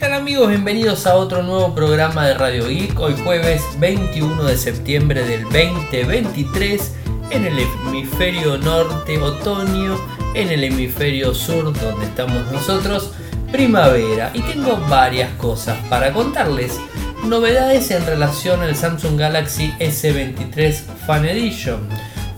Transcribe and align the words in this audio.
tal 0.00 0.14
amigos? 0.14 0.48
Bienvenidos 0.48 1.06
a 1.06 1.14
otro 1.14 1.42
nuevo 1.42 1.74
programa 1.74 2.26
de 2.26 2.32
Radio 2.32 2.68
Geek. 2.68 2.98
Hoy 2.98 3.14
jueves 3.22 3.62
21 3.78 4.44
de 4.44 4.56
septiembre 4.56 5.24
del 5.24 5.42
2023 5.42 6.94
en 7.30 7.44
el 7.44 7.58
hemisferio 7.58 8.56
norte 8.56 9.18
otoño, 9.18 9.98
en 10.34 10.48
el 10.48 10.64
hemisferio 10.64 11.34
sur 11.34 11.64
donde 11.78 12.06
estamos 12.06 12.50
nosotros 12.50 13.12
primavera. 13.52 14.30
Y 14.32 14.40
tengo 14.40 14.78
varias 14.88 15.34
cosas 15.34 15.76
para 15.90 16.14
contarles. 16.14 16.80
Novedades 17.26 17.90
en 17.90 18.06
relación 18.06 18.62
al 18.62 18.74
Samsung 18.74 19.18
Galaxy 19.18 19.70
S23 19.80 20.72
Fan 21.06 21.26
Edition. 21.26 21.86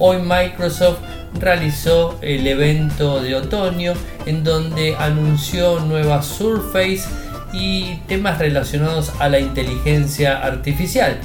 Hoy 0.00 0.16
Microsoft 0.20 0.98
realizó 1.38 2.18
el 2.22 2.44
evento 2.44 3.22
de 3.22 3.36
otoño 3.36 3.92
en 4.26 4.42
donde 4.42 4.96
anunció 4.96 5.79
nueva 5.79 6.22
Surface 6.22 7.04
y 7.52 7.96
temas 8.08 8.38
relacionados 8.38 9.12
a 9.18 9.29
la 9.29 9.40
inteligencia 9.40 10.38
artificial. 10.38 11.18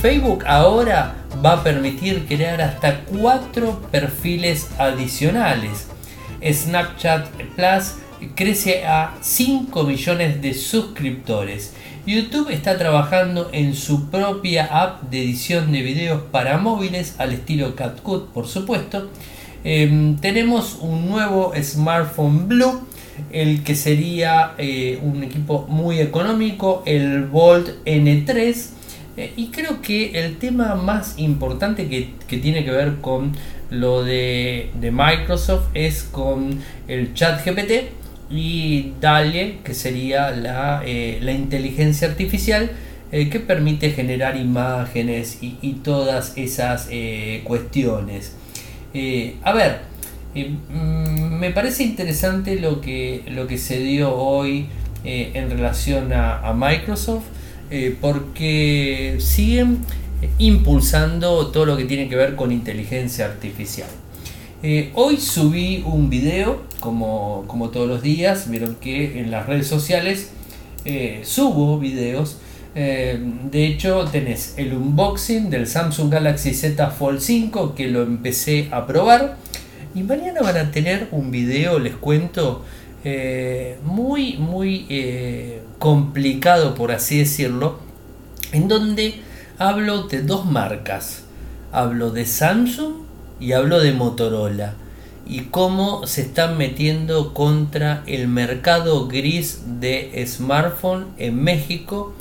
Facebook 0.00 0.44
ahora 0.46 1.14
va 1.44 1.54
a 1.54 1.62
permitir 1.64 2.26
crear 2.26 2.60
hasta 2.60 3.00
cuatro 3.04 3.80
perfiles 3.90 4.68
adicionales. 4.78 5.88
Snapchat 6.42 7.28
Plus 7.56 7.94
crece 8.34 8.86
a 8.86 9.14
5 9.20 9.82
millones 9.84 10.40
de 10.40 10.54
suscriptores. 10.54 11.74
YouTube 12.06 12.50
está 12.50 12.78
trabajando 12.78 13.50
en 13.52 13.74
su 13.74 14.10
propia 14.10 14.66
app 14.66 15.02
de 15.10 15.22
edición 15.22 15.72
de 15.72 15.82
videos 15.82 16.22
para 16.30 16.56
móviles 16.58 17.16
al 17.18 17.32
estilo 17.32 17.74
CapCut, 17.74 18.28
por 18.28 18.46
supuesto. 18.46 19.10
Em, 19.64 20.16
tenemos 20.18 20.78
un 20.80 21.08
nuevo 21.08 21.52
smartphone 21.60 22.46
Blue, 22.46 22.86
el 23.30 23.64
que 23.64 23.74
sería 23.74 24.52
eh, 24.58 24.98
un 25.02 25.22
equipo 25.22 25.66
muy 25.68 26.00
económico, 26.00 26.82
el 26.86 27.24
Volt 27.24 27.84
N3. 27.84 28.70
Eh, 29.16 29.32
y 29.36 29.48
creo 29.48 29.80
que 29.80 30.24
el 30.24 30.36
tema 30.36 30.74
más 30.74 31.18
importante 31.18 31.88
que, 31.88 32.10
tiene 32.36 32.64
que 32.64 32.70
ver 32.70 32.96
con 33.00 33.32
lo 33.70 34.04
de, 34.04 34.70
Microsoft 34.80 35.68
es 35.74 36.02
con 36.04 36.60
el 36.86 37.14
chat 37.14 37.44
GPT 37.44 37.90
y 38.30 38.92
DALE, 39.00 39.58
que 39.64 39.74
sería 39.74 40.30
la, 40.30 40.82
eh, 40.84 41.20
inteligencia 41.36 42.08
artificial 42.08 42.70
que 43.10 43.38
permite 43.38 43.92
generar 43.92 44.36
imágenes 44.36 45.38
y 45.40 45.72
todas 45.84 46.36
esas 46.36 46.90
cuestiones. 47.44 48.32
A 49.44 49.52
ver, 49.52 49.78
eh, 50.36 50.50
mm, 50.50 51.38
me 51.38 51.50
parece 51.50 51.82
interesante 51.82 52.60
lo 52.60 52.80
que, 52.80 53.22
lo 53.28 53.46
que 53.46 53.58
se 53.58 53.78
dio 53.80 54.14
hoy 54.14 54.66
eh, 55.04 55.32
en 55.34 55.50
relación 55.50 56.12
a, 56.12 56.52
Microsoft, 56.54 57.24
porque 58.00 59.16
siguen 59.18 59.78
impulsando 60.38 61.48
todo 61.48 61.66
lo 61.66 61.76
que 61.76 61.84
tiene 61.84 62.08
que 62.08 62.14
ver 62.14 62.36
con 62.36 62.52
inteligencia 62.52 63.24
artificial. 63.24 63.88
hoy 64.94 65.16
subí 65.16 65.82
un 65.84 66.08
video, 66.08 66.62
como, 66.78 67.44
como, 67.48 67.70
todos 67.70 67.88
los 67.88 68.02
días, 68.02 68.48
vieron 68.48 68.76
que 68.76 69.18
en 69.18 69.32
las 69.32 69.46
redes 69.46 69.66
sociales 69.66 70.30
subo 71.24 71.80
videos 71.80 72.38
eh, 72.78 73.18
de 73.50 73.66
hecho, 73.66 74.04
tenés 74.04 74.52
el 74.58 74.74
unboxing 74.74 75.48
del 75.48 75.66
Samsung 75.66 76.12
Galaxy 76.12 76.52
Z 76.52 76.90
Fold 76.90 77.20
5 77.20 77.74
que 77.74 77.88
lo 77.88 78.02
empecé 78.02 78.68
a 78.70 78.86
probar. 78.86 79.38
Y 79.96 80.02
mañana 80.02 80.42
van 80.42 80.58
a 80.58 80.70
tener 80.72 81.08
un 81.10 81.30
video, 81.30 81.78
les 81.78 81.94
cuento, 81.94 82.62
eh, 83.02 83.78
muy, 83.82 84.36
muy 84.36 84.84
eh, 84.90 85.62
complicado, 85.78 86.74
por 86.74 86.92
así 86.92 87.16
decirlo, 87.16 87.78
en 88.52 88.68
donde 88.68 89.22
hablo 89.56 90.02
de 90.02 90.20
dos 90.20 90.44
marcas. 90.44 91.22
Hablo 91.72 92.10
de 92.10 92.26
Samsung 92.26 93.04
y 93.40 93.52
hablo 93.52 93.80
de 93.80 93.92
Motorola. 93.92 94.74
Y 95.26 95.44
cómo 95.44 96.06
se 96.06 96.20
están 96.20 96.58
metiendo 96.58 97.32
contra 97.32 98.02
el 98.06 98.28
mercado 98.28 99.08
gris 99.08 99.62
de 99.80 100.22
smartphone 100.26 101.06
en 101.16 101.42
México 101.42 102.12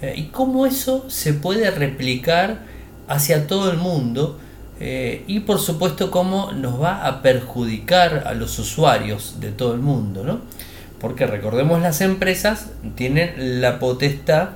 eh, 0.00 0.14
y 0.16 0.22
cómo 0.24 0.66
eso 0.66 1.08
se 1.08 1.34
puede 1.34 1.70
replicar 1.70 2.64
hacia 3.06 3.46
todo 3.46 3.70
el 3.70 3.76
mundo 3.76 4.40
eh, 4.84 5.22
y 5.28 5.40
por 5.40 5.60
supuesto 5.60 6.10
cómo 6.10 6.50
nos 6.50 6.82
va 6.82 7.06
a 7.06 7.22
perjudicar 7.22 8.24
a 8.26 8.34
los 8.34 8.58
usuarios 8.58 9.36
de 9.38 9.52
todo 9.52 9.74
el 9.74 9.80
mundo, 9.80 10.24
¿no? 10.24 10.40
Porque 11.00 11.24
recordemos 11.24 11.80
las 11.80 12.00
empresas 12.00 12.70
tienen 12.96 13.60
la 13.60 13.78
potestad 13.78 14.50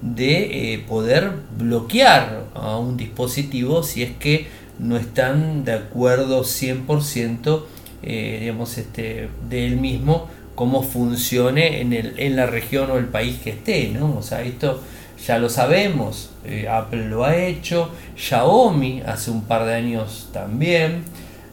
de 0.00 0.74
eh, 0.74 0.78
poder 0.86 1.32
bloquear 1.58 2.44
a 2.54 2.76
un 2.76 2.96
dispositivo 2.96 3.82
si 3.82 4.04
es 4.04 4.12
que 4.12 4.46
no 4.78 4.96
están 4.96 5.64
de 5.64 5.72
acuerdo 5.72 6.42
100% 6.42 7.64
digamos 8.02 8.78
este, 8.78 9.28
de 9.48 9.66
él 9.66 9.76
mismo 9.76 10.28
cómo 10.54 10.82
funcione 10.82 11.80
en, 11.80 11.92
el, 11.92 12.14
en 12.18 12.36
la 12.36 12.46
región 12.46 12.90
o 12.90 12.98
el 12.98 13.06
país 13.06 13.38
que 13.42 13.50
esté, 13.50 13.88
¿no? 13.88 14.16
O 14.16 14.22
sea, 14.22 14.42
esto 14.42 14.80
ya 15.26 15.38
lo 15.38 15.48
sabemos, 15.48 16.30
eh, 16.44 16.68
Apple 16.68 17.08
lo 17.08 17.24
ha 17.24 17.36
hecho, 17.36 17.90
Xiaomi 18.16 19.02
hace 19.06 19.30
un 19.30 19.42
par 19.44 19.64
de 19.64 19.74
años 19.74 20.28
también, 20.32 21.04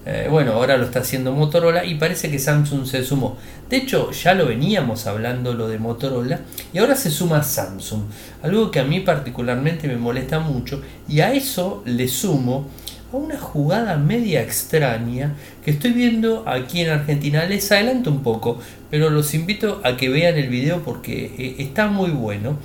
eh, 0.06 0.28
bueno, 0.30 0.54
ahora 0.54 0.78
lo 0.78 0.86
está 0.86 1.02
haciendo 1.02 1.34
Motorola 1.34 1.86
y 1.86 1.96
parece 1.96 2.32
que 2.32 2.40
Samsung 2.40 2.86
se 2.86 3.04
sumó. 3.04 3.38
De 3.70 3.78
hecho, 3.78 4.12
ya 4.12 4.34
lo 4.34 4.48
veníamos 4.48 5.06
hablando 5.06 5.54
lo 5.54 5.68
de 5.68 5.78
Motorola 5.78 6.40
y 6.74 6.80
ahora 6.80 6.96
se 6.96 7.12
suma 7.12 7.44
Samsung, 7.44 8.04
algo 8.42 8.72
que 8.72 8.80
a 8.80 8.86
mí 8.86 9.02
particularmente 9.02 9.88
me 9.88 9.98
molesta 9.98 10.40
mucho 10.40 10.82
y 11.08 11.20
a 11.20 11.34
eso 11.34 11.84
le 11.86 12.08
sumo 12.08 12.66
a 13.12 13.18
una 13.18 13.38
jugada 13.38 13.98
media 13.98 14.42
extraña 14.42 15.36
que 15.64 15.72
estoy 15.72 15.92
viendo 15.92 16.44
aquí 16.48 16.82
en 16.82 16.90
Argentina. 16.90 17.46
Les 17.46 17.72
adelanto 17.72 18.10
un 18.10 18.24
poco, 18.24 18.60
pero 18.90 19.10
los 19.10 19.34
invito 19.34 19.82
a 19.84 19.98
que 19.98 20.10
vean 20.10 20.38
el 20.38 20.48
video 20.48 20.82
porque 20.84 21.36
eh, 21.38 21.56
está 21.60 21.88
muy 21.88 22.12
bueno. 22.12 22.58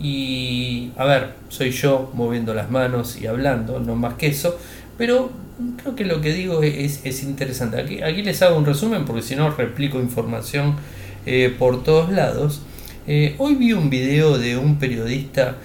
Y 0.00 0.92
a 0.96 1.04
ver, 1.04 1.34
soy 1.48 1.70
yo 1.70 2.10
moviendo 2.14 2.54
las 2.54 2.70
manos 2.70 3.20
y 3.20 3.26
hablando, 3.26 3.80
no 3.80 3.96
más 3.96 4.14
que 4.14 4.28
eso, 4.28 4.56
pero 4.96 5.30
creo 5.82 5.96
que 5.96 6.04
lo 6.04 6.20
que 6.20 6.32
digo 6.32 6.62
es, 6.62 7.04
es 7.04 7.22
interesante. 7.24 7.80
Aquí, 7.80 8.02
aquí, 8.02 8.22
les 8.22 8.40
hago 8.42 8.56
un 8.56 8.64
resumen 8.64 9.04
porque 9.04 9.22
si 9.22 9.34
no 9.34 9.50
replico 9.50 10.00
información 10.00 10.76
eh, 11.26 11.54
por 11.58 11.82
todos 11.82 12.10
lados. 12.10 12.62
Eh, 13.06 13.34
hoy 13.38 13.54
vi 13.54 13.72
un 13.72 13.90
video 13.90 14.38
de 14.38 14.56
un 14.56 14.78
periodista 14.78 15.56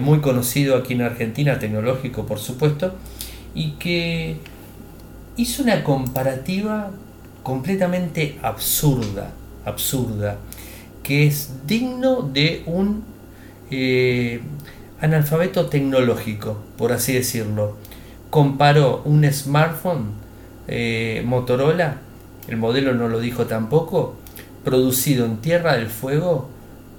muy 0.00 0.18
conocido 0.18 0.74
aquí 0.76 0.94
en 0.94 1.02
Argentina, 1.02 1.60
tecnológico 1.60 2.26
por 2.26 2.40
supuesto, 2.40 2.96
y 3.54 3.72
que 3.72 4.38
hizo 5.36 5.62
una 5.62 5.84
comparativa 5.84 6.90
completamente 7.42 8.38
absurda, 8.42 9.30
absurda, 9.64 10.38
que 11.04 11.28
es 11.28 11.50
digno 11.66 12.22
de 12.22 12.64
un 12.66 13.04
eh, 13.70 14.40
analfabeto 15.00 15.66
tecnológico, 15.66 16.58
por 16.76 16.92
así 16.92 17.12
decirlo. 17.12 17.76
Comparó 18.30 19.02
un 19.04 19.24
smartphone 19.32 20.10
eh, 20.68 21.22
Motorola, 21.24 21.98
el 22.48 22.56
modelo 22.56 22.94
no 22.94 23.08
lo 23.08 23.20
dijo 23.20 23.46
tampoco, 23.46 24.16
producido 24.64 25.24
en 25.26 25.38
Tierra 25.38 25.76
del 25.76 25.86
Fuego 25.86 26.48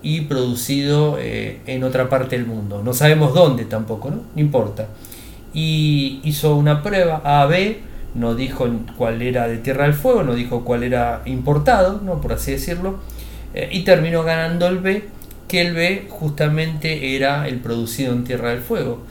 y 0.01 0.21
producido 0.21 1.17
eh, 1.19 1.61
en 1.65 1.83
otra 1.83 2.09
parte 2.09 2.37
del 2.37 2.47
mundo. 2.47 2.81
No 2.83 2.93
sabemos 2.93 3.33
dónde 3.33 3.65
tampoco, 3.65 4.09
¿no? 4.09 4.21
No 4.35 4.41
importa 4.41 4.87
y 5.53 6.19
hizo 6.23 6.55
una 6.55 6.83
prueba 6.83 7.21
A-B, 7.23 7.79
no 8.13 8.35
dijo 8.35 8.69
cuál 8.95 9.23
era 9.23 9.47
de 9.47 9.57
Tierra 9.57 9.85
del 9.85 9.95
Fuego, 9.95 10.21
no 10.21 10.35
dijo 10.35 10.63
cuál 10.63 10.83
era 10.83 11.23
importado, 11.25 11.99
¿no? 12.03 12.21
por 12.21 12.33
así 12.33 12.51
decirlo, 12.51 12.99
y 13.71 13.83
terminó 13.83 14.21
ganando 14.23 14.67
el 14.67 14.77
B, 14.77 15.05
que 15.47 15.61
el 15.61 15.73
B 15.73 16.07
justamente 16.09 17.15
era 17.15 17.47
el 17.47 17.59
producido 17.59 18.13
en 18.13 18.23
Tierra 18.23 18.49
del 18.49 18.61
Fuego. 18.61 19.03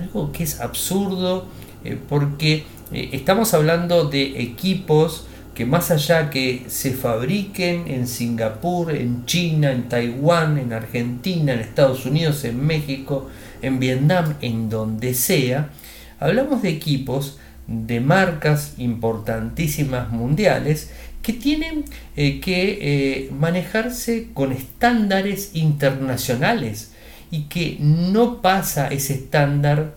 Algo 0.00 0.32
que 0.32 0.44
es 0.44 0.60
absurdo 0.60 1.46
eh, 1.84 1.98
porque 2.08 2.64
eh, 2.92 3.10
estamos 3.12 3.54
hablando 3.54 4.04
de 4.04 4.42
equipos 4.42 5.26
que 5.54 5.66
más 5.66 5.90
allá 5.90 6.30
que 6.30 6.64
se 6.68 6.92
fabriquen 6.92 7.86
en 7.88 8.06
Singapur, 8.06 8.90
en 8.92 9.26
China, 9.26 9.70
en 9.70 9.88
Taiwán, 9.88 10.56
en 10.58 10.72
Argentina, 10.72 11.52
en 11.52 11.60
Estados 11.60 12.06
Unidos, 12.06 12.44
en 12.44 12.64
México, 12.64 13.28
en 13.60 13.78
Vietnam, 13.78 14.34
en 14.40 14.70
donde 14.70 15.12
sea, 15.12 15.70
hablamos 16.18 16.62
de 16.62 16.70
equipos 16.70 17.38
de 17.66 18.00
marcas 18.00 18.74
importantísimas 18.78 20.10
mundiales 20.10 20.90
que 21.22 21.32
tienen 21.32 21.84
eh, 22.16 22.40
que 22.40 22.78
eh, 22.80 23.30
manejarse 23.30 24.28
con 24.34 24.52
estándares 24.52 25.50
internacionales 25.54 26.92
y 27.30 27.44
que 27.44 27.78
no 27.80 28.42
pasa 28.42 28.88
ese 28.88 29.14
estándar 29.14 29.94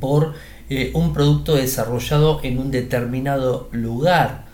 por 0.00 0.34
eh, 0.70 0.90
un 0.94 1.12
producto 1.12 1.54
desarrollado 1.54 2.40
en 2.42 2.58
un 2.58 2.70
determinado 2.70 3.68
lugar 3.72 4.48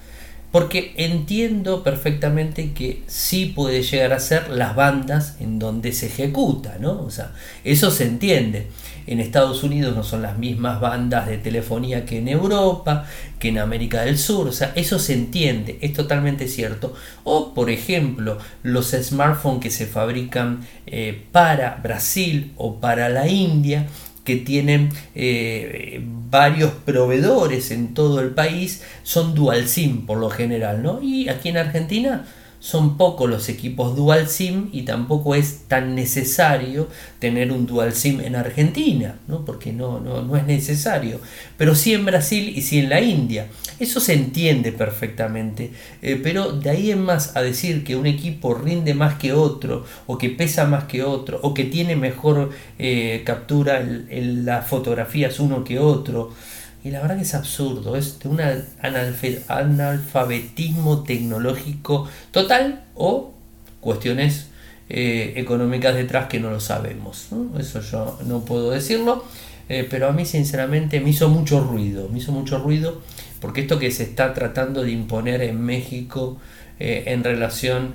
porque 0.55 0.95
entiendo 0.99 1.83
perfectamente 1.83 2.73
que 2.75 3.03
sí 3.09 3.47
puede 3.47 3.83
llegar 3.83 4.13
a 4.13 4.21
ser 4.21 4.51
las 4.51 4.77
bandas 4.77 5.35
en 5.41 5.59
donde 5.59 5.91
se 5.91 6.07
ejecuta, 6.07 6.77
¿no? 6.79 7.03
O 7.03 7.11
sea, 7.11 7.33
eso 7.65 7.91
se 7.91 8.05
entiende. 8.05 8.69
En 9.07 9.21
Estados 9.21 9.63
Unidos 9.63 9.95
no 9.95 10.03
son 10.03 10.23
las 10.23 10.39
mismas 10.39 10.81
bandas 10.81 11.27
de 11.27 11.39
telefonía 11.39 12.05
que 12.05 12.19
en 12.19 12.29
Europa, 12.29 13.07
que 13.39 13.49
en 13.49 13.59
América 13.59 14.03
del 14.03 14.19
Sur, 14.19 14.49
o 14.49 14.53
sea, 14.53 14.73
eso 14.77 14.99
se 14.99 15.15
entiende, 15.15 15.79
es 15.81 15.93
totalmente 15.93 16.49
cierto. 16.49 16.95
O, 17.25 17.55
por 17.55 17.71
ejemplo, 17.71 18.39
los 18.63 18.93
smartphones 18.93 19.63
que 19.63 19.71
se 19.71 19.87
fabrican 19.87 20.67
eh, 20.87 21.25
para 21.33 21.81
Brasil 21.83 22.53
o 22.57 22.81
para 22.81 23.09
la 23.09 23.29
India, 23.29 23.87
que 24.25 24.37
tienen 24.37 24.91
eh, 25.15 26.03
varios 26.31 26.73
proveedores 26.73 27.71
en 27.71 27.93
todo 27.93 28.21
el 28.21 28.31
país, 28.31 28.83
son 29.03 29.35
dual 29.35 29.69
SIM 29.69 30.07
por 30.07 30.19
lo 30.19 30.31
general, 30.31 30.83
¿no? 30.83 31.03
Y 31.03 31.29
aquí 31.29 31.51
en 31.51 31.59
Argentina 31.59 32.25
son 32.65 32.97
pocos 32.97 33.29
los 33.29 33.51
equipos 33.51 33.95
dual 33.95 34.27
SIM 34.27 34.71
y 34.73 34.83
tampoco 34.83 35.35
es 35.35 35.65
tan 35.69 35.95
necesario 35.95 36.89
tener 37.19 37.53
un 37.53 37.67
dual 37.67 37.93
SIM 37.93 38.23
en 38.23 38.37
Argentina, 38.37 39.17
¿no? 39.29 39.45
porque 39.45 39.71
no, 39.71 40.01
no, 40.01 40.23
no, 40.23 40.35
es 40.35 40.47
necesario, 40.47 41.21
pero 41.59 41.75
sí 41.75 41.93
en 41.93 42.07
Brasil 42.07 42.55
y 42.57 42.63
sí 42.63 42.79
en 42.79 42.89
la 42.89 43.03
India. 43.03 43.49
Eso 43.79 44.01
se 44.01 44.15
entiende 44.15 44.73
perfectamente, 44.73 45.73
eh, 46.01 46.19
pero 46.23 46.53
de 46.53 46.71
ahí 46.71 46.91
en 46.91 47.03
más 47.03 47.37
a 47.37 47.43
decir 47.43 47.85
que 47.85 47.97
un 47.97 48.07
equipo 48.07 48.55
rinde 48.55 48.95
más 48.95 49.17
que 49.19 49.35
otro, 49.35 49.85
o 50.07 50.17
que 50.17 50.31
pesa 50.31 50.65
más 50.65 50.85
que 50.85 51.03
otro, 51.03 51.41
o 51.43 51.53
que 51.53 51.65
tiene 51.65 51.97
mejor 51.97 52.49
eh, 52.79 53.25
captura 53.27 53.81
en 53.81 54.47
las 54.47 54.67
fotografías 54.67 55.39
uno 55.39 55.65
que 55.65 55.79
otro, 55.79 56.33
y 56.85 56.91
la 56.91 57.01
verdad 57.01 57.17
que 57.17 57.23
es 57.23 57.35
absurdo, 57.35 57.97
es 57.97 58.19
de 58.19 58.29
un 58.29 58.41
analfabetismo 59.49 61.03
tecnológico 61.03 62.07
total 62.31 62.85
o 62.95 63.33
cuestiones 63.81 64.49
eh, 64.91 65.33
económicas 65.37 65.95
detrás 65.95 66.29
que 66.29 66.39
no 66.41 66.51
lo 66.51 66.61
sabemos. 66.61 67.29
Eso 67.59 67.81
yo 67.81 68.19
no 68.27 68.45
puedo 68.45 68.71
decirlo, 68.71 69.25
eh, 69.71 69.87
pero 69.89 70.09
a 70.09 70.13
mí 70.13 70.27
sinceramente 70.27 71.01
me 71.01 71.09
hizo 71.09 71.31
mucho 71.31 71.61
ruido, 71.61 72.11
me 72.11 72.19
hizo 72.19 72.33
mucho 72.33 72.59
ruido 72.59 73.01
porque 73.41 73.63
esto 73.63 73.79
que 73.79 73.91
se 73.91 74.03
está 74.03 74.35
tratando 74.35 74.83
de 74.83 74.91
imponer 74.91 75.41
en 75.41 75.63
México 75.63 76.37
eh, 76.79 77.05
en 77.07 77.25
relación 77.25 77.95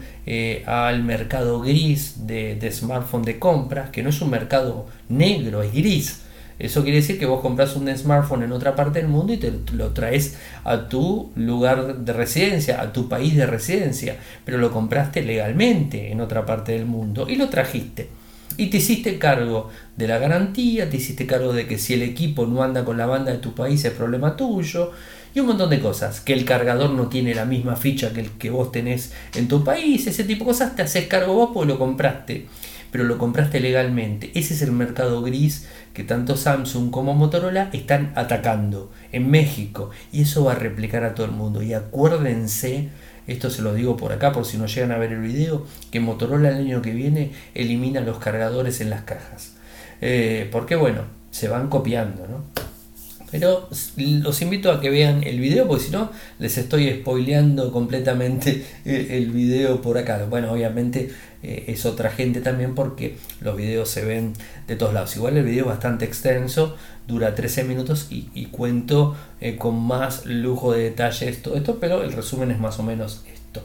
al 0.65 1.03
mercado 1.03 1.59
gris 1.59 2.27
de, 2.27 2.55
de 2.55 2.71
smartphone 2.71 3.23
de 3.23 3.37
compras, 3.37 3.91
que 3.91 4.01
no 4.01 4.09
es 4.09 4.21
un 4.21 4.31
mercado 4.31 4.87
negro, 5.09 5.61
es 5.61 5.73
gris 5.73 6.21
eso 6.59 6.83
quiere 6.83 6.97
decir 6.97 7.17
que 7.17 7.25
vos 7.25 7.41
compras 7.41 7.75
un 7.75 7.87
smartphone 7.95 8.43
en 8.43 8.51
otra 8.51 8.75
parte 8.75 8.99
del 8.99 9.07
mundo 9.07 9.31
y 9.31 9.37
te 9.37 9.53
lo 9.73 9.91
traes 9.91 10.37
a 10.65 10.89
tu 10.89 11.31
lugar 11.35 11.99
de 11.99 12.13
residencia, 12.13 12.81
a 12.81 12.91
tu 12.91 13.07
país 13.07 13.35
de 13.35 13.45
residencia, 13.45 14.17
pero 14.43 14.57
lo 14.57 14.71
compraste 14.71 15.21
legalmente 15.21 16.11
en 16.11 16.19
otra 16.19 16.45
parte 16.45 16.73
del 16.73 16.85
mundo 16.85 17.27
y 17.29 17.37
lo 17.37 17.47
trajiste. 17.47 18.09
Y 18.57 18.67
te 18.67 18.77
hiciste 18.77 19.17
cargo 19.17 19.69
de 19.95 20.07
la 20.07 20.17
garantía, 20.17 20.89
te 20.89 20.97
hiciste 20.97 21.25
cargo 21.25 21.53
de 21.53 21.65
que 21.65 21.77
si 21.77 21.93
el 21.93 22.01
equipo 22.01 22.45
no 22.45 22.61
anda 22.61 22.83
con 22.83 22.97
la 22.97 23.05
banda 23.05 23.31
de 23.31 23.37
tu 23.37 23.55
país 23.55 23.85
es 23.85 23.93
problema 23.93 24.35
tuyo, 24.35 24.91
y 25.33 25.39
un 25.39 25.47
montón 25.47 25.69
de 25.69 25.79
cosas, 25.79 26.21
que 26.21 26.33
el 26.33 26.43
cargador 26.43 26.89
no 26.89 27.07
tiene 27.07 27.35
la 27.35 27.45
misma 27.45 27.75
ficha 27.75 28.11
que 28.11 28.21
el 28.21 28.31
que 28.31 28.49
vos 28.49 28.71
tenés 28.71 29.13
en 29.35 29.47
tu 29.47 29.63
país, 29.63 30.07
ese 30.07 30.23
tipo 30.23 30.43
de 30.43 30.51
cosas 30.51 30.75
te 30.75 30.81
haces 30.81 31.07
cargo 31.07 31.35
vos 31.35 31.51
porque 31.53 31.71
lo 31.71 31.79
compraste, 31.79 32.47
pero 32.91 33.03
lo 33.03 33.17
compraste 33.17 33.59
legalmente. 33.59 34.31
Ese 34.35 34.53
es 34.53 34.61
el 34.61 34.71
mercado 34.71 35.21
gris 35.21 35.67
que 35.93 36.03
tanto 36.03 36.37
Samsung 36.37 36.91
como 36.91 37.13
Motorola 37.13 37.69
están 37.73 38.11
atacando 38.15 38.91
en 39.11 39.29
México 39.29 39.89
y 40.11 40.21
eso 40.21 40.43
va 40.43 40.53
a 40.53 40.55
replicar 40.55 41.03
a 41.03 41.15
todo 41.15 41.25
el 41.25 41.33
mundo. 41.33 41.61
Y 41.61 41.73
acuérdense, 41.73 42.89
esto 43.27 43.49
se 43.49 43.61
lo 43.61 43.73
digo 43.73 43.97
por 43.97 44.11
acá 44.11 44.31
por 44.31 44.45
si 44.45 44.57
no 44.57 44.65
llegan 44.65 44.91
a 44.91 44.97
ver 44.97 45.13
el 45.13 45.21
video, 45.21 45.65
que 45.91 45.99
Motorola 45.99 46.49
el 46.49 46.55
año 46.55 46.81
que 46.81 46.91
viene 46.91 47.31
elimina 47.53 48.01
los 48.01 48.19
cargadores 48.19 48.81
en 48.81 48.89
las 48.89 49.03
cajas. 49.03 49.53
Eh, 50.01 50.47
porque 50.51 50.75
bueno, 50.75 51.03
se 51.31 51.47
van 51.47 51.69
copiando, 51.69 52.27
¿no? 52.27 52.68
Pero 53.31 53.69
los 53.97 54.41
invito 54.41 54.71
a 54.71 54.81
que 54.81 54.89
vean 54.89 55.23
el 55.23 55.39
video, 55.39 55.67
porque 55.67 55.85
si 55.85 55.91
no, 55.91 56.11
les 56.39 56.57
estoy 56.57 56.89
spoileando 57.01 57.71
completamente 57.71 58.65
el 58.85 59.31
video 59.31 59.81
por 59.81 59.97
acá. 59.97 60.25
Bueno, 60.29 60.51
obviamente 60.51 61.09
eh, 61.41 61.65
es 61.67 61.85
otra 61.85 62.09
gente 62.09 62.41
también 62.41 62.75
porque 62.75 63.15
los 63.39 63.55
videos 63.55 63.89
se 63.89 64.03
ven 64.03 64.33
de 64.67 64.75
todos 64.75 64.93
lados. 64.93 65.15
Igual 65.15 65.37
el 65.37 65.45
video 65.45 65.65
es 65.65 65.69
bastante 65.69 66.05
extenso, 66.05 66.75
dura 67.07 67.33
13 67.35 67.63
minutos 67.63 68.07
y, 68.09 68.45
cuento 68.47 69.15
eh, 69.39 69.55
con 69.55 69.79
más 69.79 70.25
lujo 70.25 70.73
de 70.73 70.83
detalles 70.83 71.41
todo 71.41 71.55
esto, 71.55 71.77
pero 71.79 72.03
el 72.03 72.11
resumen 72.11 72.51
es 72.51 72.59
más 72.59 72.79
o 72.79 72.83
menos 72.83 73.23
esto. 73.31 73.61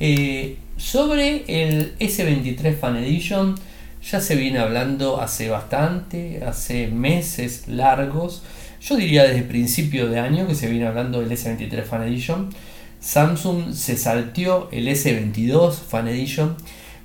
Eh, 0.00 0.56
sobre 0.78 1.44
el 1.46 1.98
S23 1.98 2.76
Fan 2.76 2.96
Edition, 2.96 3.56
ya 4.02 4.20
se 4.20 4.34
viene 4.34 4.58
hablando 4.58 5.20
hace 5.20 5.48
bastante, 5.48 6.42
hace 6.44 6.88
meses 6.88 7.68
largos 7.68 8.42
yo 8.82 8.96
diría 8.96 9.24
desde 9.24 9.42
principio 9.42 10.08
de 10.08 10.18
año 10.18 10.46
que 10.48 10.56
se 10.56 10.68
viene 10.68 10.86
hablando 10.86 11.20
del 11.20 11.30
S23 11.30 11.84
Fan 11.84 12.02
Edition. 12.02 12.50
Samsung 13.00 13.72
se 13.72 13.96
salteó 13.96 14.68
el 14.72 14.88
S22 14.88 15.72
Fan 15.72 16.08
Edition 16.08 16.56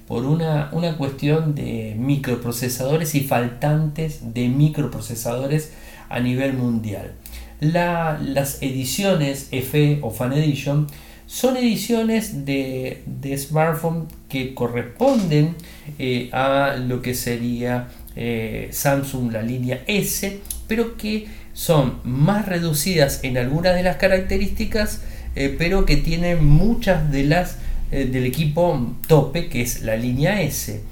por 0.07 0.25
una, 0.25 0.69
una 0.71 0.97
cuestión 0.97 1.53
de 1.53 1.95
microprocesadores 1.97 3.13
y 3.13 3.21
faltantes 3.21 4.33
de 4.33 4.47
microprocesadores 4.47 5.71
a 6.09 6.19
nivel 6.19 6.53
mundial. 6.53 7.13
las 7.59 8.61
ediciones 8.61 9.49
FE 9.51 9.99
o 10.01 10.09
Fan 10.09 10.33
Edition 10.33 10.87
son 11.27 11.57
ediciones 11.57 12.45
de, 12.45 13.03
smartphone 13.37 14.07
que 14.29 14.55
corresponden 14.55 15.55
eh, 15.99 16.29
a 16.31 16.77
lo 16.77 17.01
que 17.01 17.13
sería 17.13 17.89
eh, 18.15 18.69
Samsung 18.71 19.31
la 19.31 19.43
línea 19.43 19.83
S, 19.85 20.39
pero 20.67 20.97
que 20.97 21.27
son 21.57 21.95
más 22.03 22.45
reducidas 22.45 23.21
en 23.23 23.35
algunas 23.35 23.73
de 23.73 23.81
las 23.81 23.97
características, 23.97 25.01
eh, 25.35 25.55
pero 25.57 25.85
que 25.85 25.97
tienen 25.97 26.45
muchas 26.45 27.11
de 27.11 27.23
las 27.23 27.57
eh, 27.91 28.05
del 28.05 28.27
equipo 28.27 28.95
tope, 29.07 29.49
que 29.49 29.61
es 29.61 29.81
la 29.81 29.95
línea 29.95 30.43
S. 30.43 30.83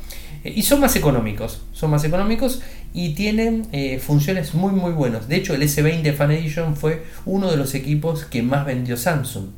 Eh, 0.44 0.54
y 0.56 0.64
son 0.64 0.80
más 0.80 0.96
económicos, 0.96 1.62
son 1.72 1.92
más 1.92 2.04
económicos 2.04 2.64
y 2.96 3.10
tienen 3.10 3.68
funciones 4.00 4.56
muy 4.56 4.72
muy 4.72 4.92
buenas. 4.92 5.28
De 5.28 5.36
hecho, 5.36 5.54
el 5.54 5.62
S20 5.62 6.16
Fan 6.16 6.32
Edition 6.32 6.76
fue 6.76 7.04
uno 7.26 7.52
de 7.52 7.58
los 7.58 7.76
equipos 7.76 8.26
que 8.26 8.42
más 8.42 8.66
vendió 8.66 8.98
Samsung. 8.98 9.50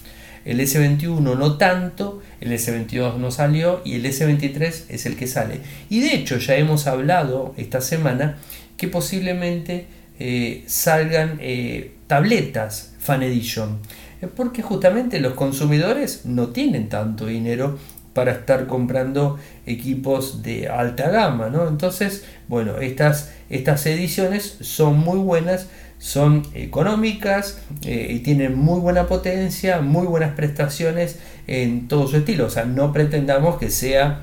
El 0.44 0.60
S21 0.60 1.22
no 1.22 1.58
tanto, 1.58 2.22
el 2.42 2.52
S22 2.52 3.16
no 3.16 3.32
salió 3.32 3.82
y 3.86 3.94
el 3.94 4.06
S23 4.06 4.84
es 4.90 5.06
el 5.06 5.16
que 5.16 5.28
sale. 5.28 5.62
Y 5.90 6.02
de 6.02 6.16
hecho 6.16 6.38
ya 6.38 6.56
hemos 6.56 6.86
hablado 6.86 7.54
esta 7.56 7.80
semana 7.80 8.40
que 8.76 8.88
posiblemente 8.88 9.88
eh, 10.20 10.64
salgan 10.68 11.38
eh, 11.42 11.92
tabletas 12.08 12.94
Fan 13.00 13.24
Edition. 13.24 13.80
Eh, 14.22 14.28
porque 14.28 14.62
justamente 14.62 15.20
los 15.20 15.34
consumidores 15.34 16.26
no 16.26 16.48
tienen 16.48 16.90
tanto 16.90 17.28
dinero 17.28 17.78
para 18.14 18.32
estar 18.32 18.66
comprando 18.66 19.38
equipos 19.68 20.42
de 20.42 20.68
alta 20.70 21.12
gama, 21.12 21.50
¿no? 21.50 21.68
Entonces, 21.68 22.26
bueno, 22.48 22.78
estas, 22.78 23.32
estas 23.50 23.86
ediciones 23.86 24.58
son 24.62 24.98
muy 24.98 25.20
buenas, 25.20 25.68
son 26.00 26.44
económicas 26.56 27.60
y 27.82 28.20
tienen 28.20 28.56
muy 28.56 28.80
buena 28.80 29.06
potencia, 29.08 29.82
muy 29.82 30.08
buenas 30.08 30.34
prestaciones 30.34 31.20
en 31.46 31.88
todo 31.88 32.08
su 32.08 32.18
estilo. 32.18 32.48
O 32.48 32.50
sea, 32.50 32.66
no 32.66 32.92
pretendamos 32.92 33.58
que 33.60 33.70
sea 33.70 34.22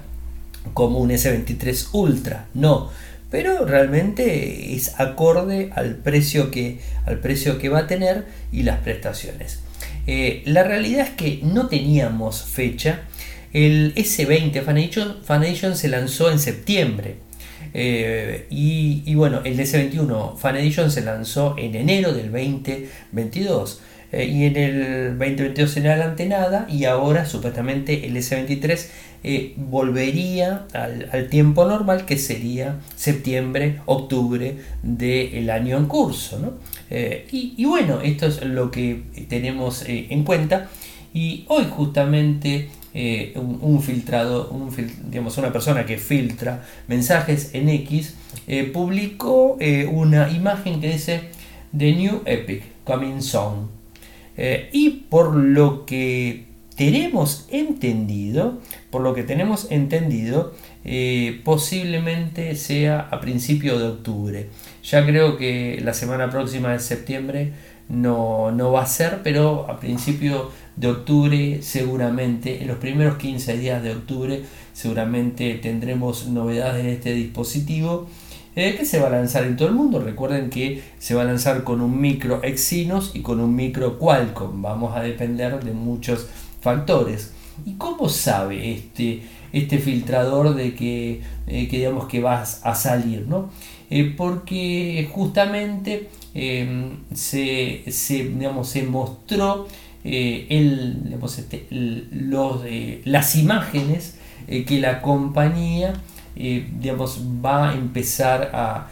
como 0.72 0.98
un 0.98 1.10
S23 1.10 1.90
Ultra, 1.92 2.46
no 2.52 2.90
pero 3.34 3.64
realmente 3.66 4.76
es 4.76 5.00
acorde 5.00 5.70
al 5.74 5.96
precio 5.96 6.52
que, 6.52 6.78
al 7.04 7.18
precio 7.18 7.58
que 7.58 7.68
va 7.68 7.80
a 7.80 7.86
tener 7.88 8.26
y 8.52 8.62
las 8.62 8.78
prestaciones. 8.78 9.58
Eh, 10.06 10.42
la 10.44 10.62
realidad 10.62 11.08
es 11.08 11.14
que 11.14 11.40
no 11.42 11.66
teníamos 11.66 12.44
fecha. 12.44 13.00
El 13.52 13.92
S20 13.96 14.62
Fan 15.24 15.42
Edition, 15.42 15.76
se 15.76 15.88
lanzó 15.88 16.30
en 16.30 16.38
septiembre. 16.38 17.16
Eh, 17.72 18.46
y, 18.50 19.02
y, 19.04 19.16
bueno, 19.16 19.40
el 19.42 19.58
S21 19.58 20.38
Fan 20.38 20.54
Edition 20.54 20.92
se 20.92 21.00
lanzó 21.00 21.56
en 21.58 21.74
enero 21.74 22.12
del 22.12 22.30
2022. 22.30 23.80
Eh, 24.14 24.26
y 24.26 24.44
en 24.44 24.56
el 24.56 25.18
2022 25.18 25.76
en 25.78 25.86
adelante 25.88 26.26
nada 26.26 26.68
y 26.70 26.84
ahora 26.84 27.26
supuestamente 27.26 28.06
el 28.06 28.16
S23 28.16 28.86
eh, 29.24 29.54
volvería 29.56 30.66
al, 30.72 31.28
tiempo 31.30 31.64
normal 31.64 32.04
que 32.04 32.16
sería 32.16 32.76
septiembre, 32.94 33.80
octubre 33.86 34.56
del 34.82 35.50
año 35.50 35.76
en 35.76 35.86
curso. 35.86 36.58
Eh, 36.90 37.26
y, 37.32 37.64
bueno, 37.64 38.00
esto 38.02 38.26
es 38.26 38.44
lo 38.44 38.70
que 38.70 39.02
tenemos 39.28 39.82
en 39.88 40.22
cuenta 40.22 40.68
y 41.12 41.44
hoy 41.48 41.66
justamente 41.68 42.68
un, 43.34 43.82
filtrado, 43.82 44.56
digamos, 45.10 45.36
una 45.38 45.52
persona 45.52 45.84
que 45.86 45.98
filtra 45.98 46.64
mensajes 46.86 47.50
en 47.54 47.68
X 47.68 48.14
publicó 48.72 49.58
una 49.90 50.30
imagen 50.30 50.80
que 50.80 50.92
dice 50.92 51.20
The 51.76 51.92
New 51.94 52.22
Epic 52.26 52.62
Coming 52.84 53.20
Soon 53.20 53.73
y 54.36 54.90
por 55.08 55.34
lo 55.34 55.86
que 55.86 56.46
tenemos 56.76 57.46
entendido, 57.50 58.58
por 58.90 59.02
lo 59.02 59.14
que 59.14 59.22
tenemos 59.22 59.70
entendido, 59.70 60.52
eh, 60.84 61.40
posiblemente 61.44 62.56
sea 62.56 63.00
a 63.00 63.20
principio 63.20 63.78
de 63.78 63.88
octubre. 63.88 64.48
Ya 64.82 65.04
creo 65.06 65.36
que 65.36 65.80
la 65.84 65.94
semana 65.94 66.30
próxima 66.30 66.72
de 66.72 66.80
septiembre 66.80 67.52
no, 67.88 68.50
no 68.50 68.72
va 68.72 68.82
a 68.82 68.86
ser, 68.86 69.20
pero 69.22 69.70
a 69.70 69.78
principio 69.78 70.50
de 70.76 70.88
octubre 70.88 71.62
seguramente, 71.62 72.62
en 72.62 72.68
los 72.68 72.78
primeros 72.78 73.18
15 73.18 73.56
días 73.58 73.82
de 73.82 73.92
octubre, 73.92 74.42
seguramente 74.72 75.54
tendremos 75.54 76.26
novedades 76.26 76.84
de 76.84 76.92
este 76.94 77.14
dispositivo. 77.14 78.08
Eh, 78.56 78.76
que 78.76 78.84
se 78.84 79.00
va 79.00 79.08
a 79.08 79.10
lanzar 79.10 79.44
en 79.44 79.56
todo 79.56 79.68
el 79.68 79.74
mundo. 79.74 79.98
Recuerden 79.98 80.48
que 80.48 80.82
se 80.98 81.14
va 81.14 81.22
a 81.22 81.24
lanzar 81.24 81.64
con 81.64 81.80
un 81.80 82.00
micro 82.00 82.42
Exynos 82.44 83.10
y 83.14 83.20
con 83.20 83.40
un 83.40 83.54
micro 83.56 83.98
Qualcomm. 83.98 84.62
Vamos 84.62 84.96
a 84.96 85.00
depender 85.00 85.62
de 85.64 85.72
muchos 85.72 86.28
factores. 86.60 87.32
¿Y 87.66 87.74
cómo 87.74 88.08
sabe 88.08 88.72
este, 88.72 89.22
este 89.52 89.78
filtrador 89.78 90.54
de 90.54 90.74
que, 90.74 91.20
eh, 91.46 91.68
digamos 91.70 92.06
que 92.06 92.20
vas 92.20 92.60
a 92.64 92.74
salir? 92.74 93.26
¿no? 93.28 93.50
Eh, 93.90 94.12
porque 94.16 95.08
justamente 95.12 96.08
em, 96.34 96.98
se, 97.14 97.82
digamos, 97.86 98.68
se 98.68 98.82
mostró 98.84 99.66
eh, 100.04 100.46
el, 100.50 101.16
este, 101.24 101.66
los, 101.70 102.60
las 103.04 103.34
imágenes 103.36 104.16
que 104.46 104.78
la 104.78 105.00
compañía 105.00 105.94
digamos, 106.34 107.20
va 107.44 107.70
a 107.70 107.74
empezar 107.74 108.50
a, 108.52 108.88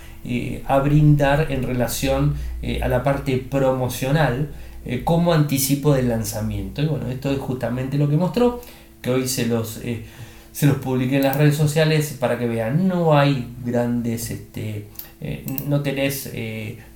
a 0.67 0.79
brindar 0.79 1.51
en 1.51 1.63
relación 1.63 2.35
a 2.81 2.89
la 2.89 3.03
parte 3.03 3.39
promocional 3.39 4.51
eh, 4.85 5.05
como 5.05 5.33
anticipo 5.33 5.95
del 5.95 6.09
lanzamiento. 6.09 6.83
Y 6.83 6.87
bueno, 6.87 7.09
esto 7.09 7.31
es 7.31 7.39
justamente 7.39 7.97
lo 7.99 8.09
que 8.09 8.17
mostró, 8.17 8.61
que 9.01 9.11
hoy 9.11 9.29
se 9.29 9.47
los, 9.47 9.77
eh, 9.85 10.03
se 10.51 10.67
los 10.67 10.79
publiqué 10.79 11.19
en 11.19 11.23
las 11.23 11.37
redes 11.37 11.55
sociales 11.55 12.17
para 12.19 12.37
que 12.37 12.49
vean, 12.49 12.89
no 12.89 13.17
hay 13.17 13.47
grandes, 13.65 14.33
este, 14.33 14.87
eh, 15.21 15.47
no 15.69 15.83
tenés 15.83 16.33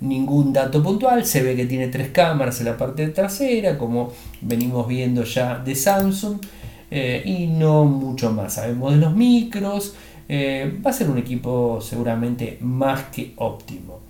ningún 0.01 0.53
dato 0.53 0.83
puntual, 0.83 1.25
se 1.25 1.45
ve 1.45 1.55
que 1.55 1.67
tiene 1.67 1.87
tres 1.87 2.09
cámaras 2.11 2.59
en 2.59 2.67
la 2.67 2.77
parte 2.77 3.07
trasera, 3.09 3.79
como 3.79 4.13
venimos 4.41 4.89
viendo 4.89 5.23
ya 5.23 5.59
de 5.59 5.77
Samsung, 5.77 6.39
y 6.91 7.47
no 7.47 7.85
mucho 7.85 8.33
más. 8.33 8.55
Sabemos 8.55 8.95
de 8.95 8.99
los 8.99 9.15
micros, 9.15 9.95
va 10.29 10.91
a 10.91 10.93
ser 10.93 11.09
un 11.09 11.19
equipo 11.19 11.81
seguramente 11.81 12.59
más 12.61 13.05
que 13.05 13.33
óptimo. 13.37 14.01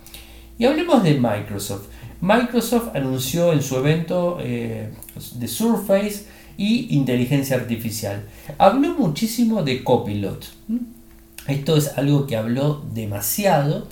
Y 0.59 0.65
hablemos 0.65 1.03
de 1.03 1.15
Microsoft. 1.15 1.89
Microsoft 2.21 2.95
anunció 2.95 3.53
en 3.53 3.63
su 3.63 3.77
evento 3.77 4.39
eh, 4.41 4.91
de 5.35 5.49
Surface 5.49 6.25
y 6.57 6.95
inteligencia 6.97 7.57
artificial. 7.57 8.25
Habló 8.57 8.95
muchísimo 8.95 9.63
de 9.63 9.85
Copilot. 9.85 10.47
Esto 11.47 11.77
es 11.77 11.97
algo 11.97 12.27
que 12.27 12.37
habló 12.37 12.83
demasiado 12.93 13.87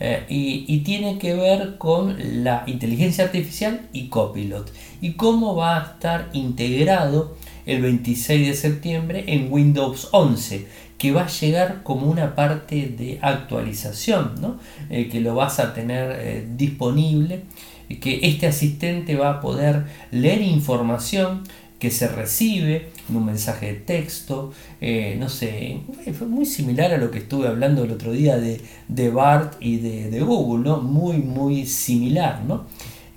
eh, 0.00 0.24
y, 0.28 0.78
tiene 0.80 1.18
que 1.18 1.34
ver 1.34 1.76
con 1.78 2.16
la 2.44 2.64
inteligencia 2.66 3.24
artificial 3.24 3.88
y 3.92 4.08
Copilot 4.08 4.72
y 5.00 5.12
cómo 5.12 5.54
va 5.54 5.78
a 5.78 5.84
estar 5.92 6.30
integrado 6.32 7.36
el 7.66 7.82
26 7.82 8.48
de 8.48 8.54
septiembre 8.54 9.24
en 9.26 9.52
Windows 9.52 10.08
11 10.12 10.66
que 10.98 11.12
va 11.12 11.24
a 11.24 11.28
llegar 11.28 11.82
como 11.82 12.06
una 12.06 12.34
parte 12.34 12.88
de 12.96 13.18
actualización, 13.20 14.58
eh, 14.90 15.08
que 15.08 15.20
lo 15.20 15.34
vas 15.34 15.58
a 15.58 15.74
tener 15.74 16.16
eh, 16.18 16.46
disponible, 16.56 17.42
que 18.00 18.20
este 18.22 18.46
asistente 18.46 19.14
va 19.14 19.30
a 19.30 19.40
poder 19.40 19.84
leer 20.10 20.40
información 20.40 21.42
que 21.78 21.90
se 21.90 22.08
recibe 22.08 22.88
en 23.10 23.16
un 23.16 23.26
mensaje 23.26 23.66
de 23.66 23.74
texto, 23.74 24.52
eh, 24.80 25.16
no 25.20 25.28
sé, 25.28 25.80
fue 26.16 26.26
muy 26.26 26.46
similar 26.46 26.94
a 26.94 26.96
lo 26.96 27.10
que 27.10 27.18
estuve 27.18 27.48
hablando 27.48 27.84
el 27.84 27.90
otro 27.90 28.12
día 28.12 28.38
de, 28.38 28.62
de 28.88 29.10
BART 29.10 29.56
y 29.60 29.76
de, 29.76 30.10
de, 30.10 30.20
Google, 30.20 30.64
¿no? 30.64 30.80
muy, 30.80 31.18
muy 31.18 31.66
similar, 31.66 32.42
¿no? 32.46 32.64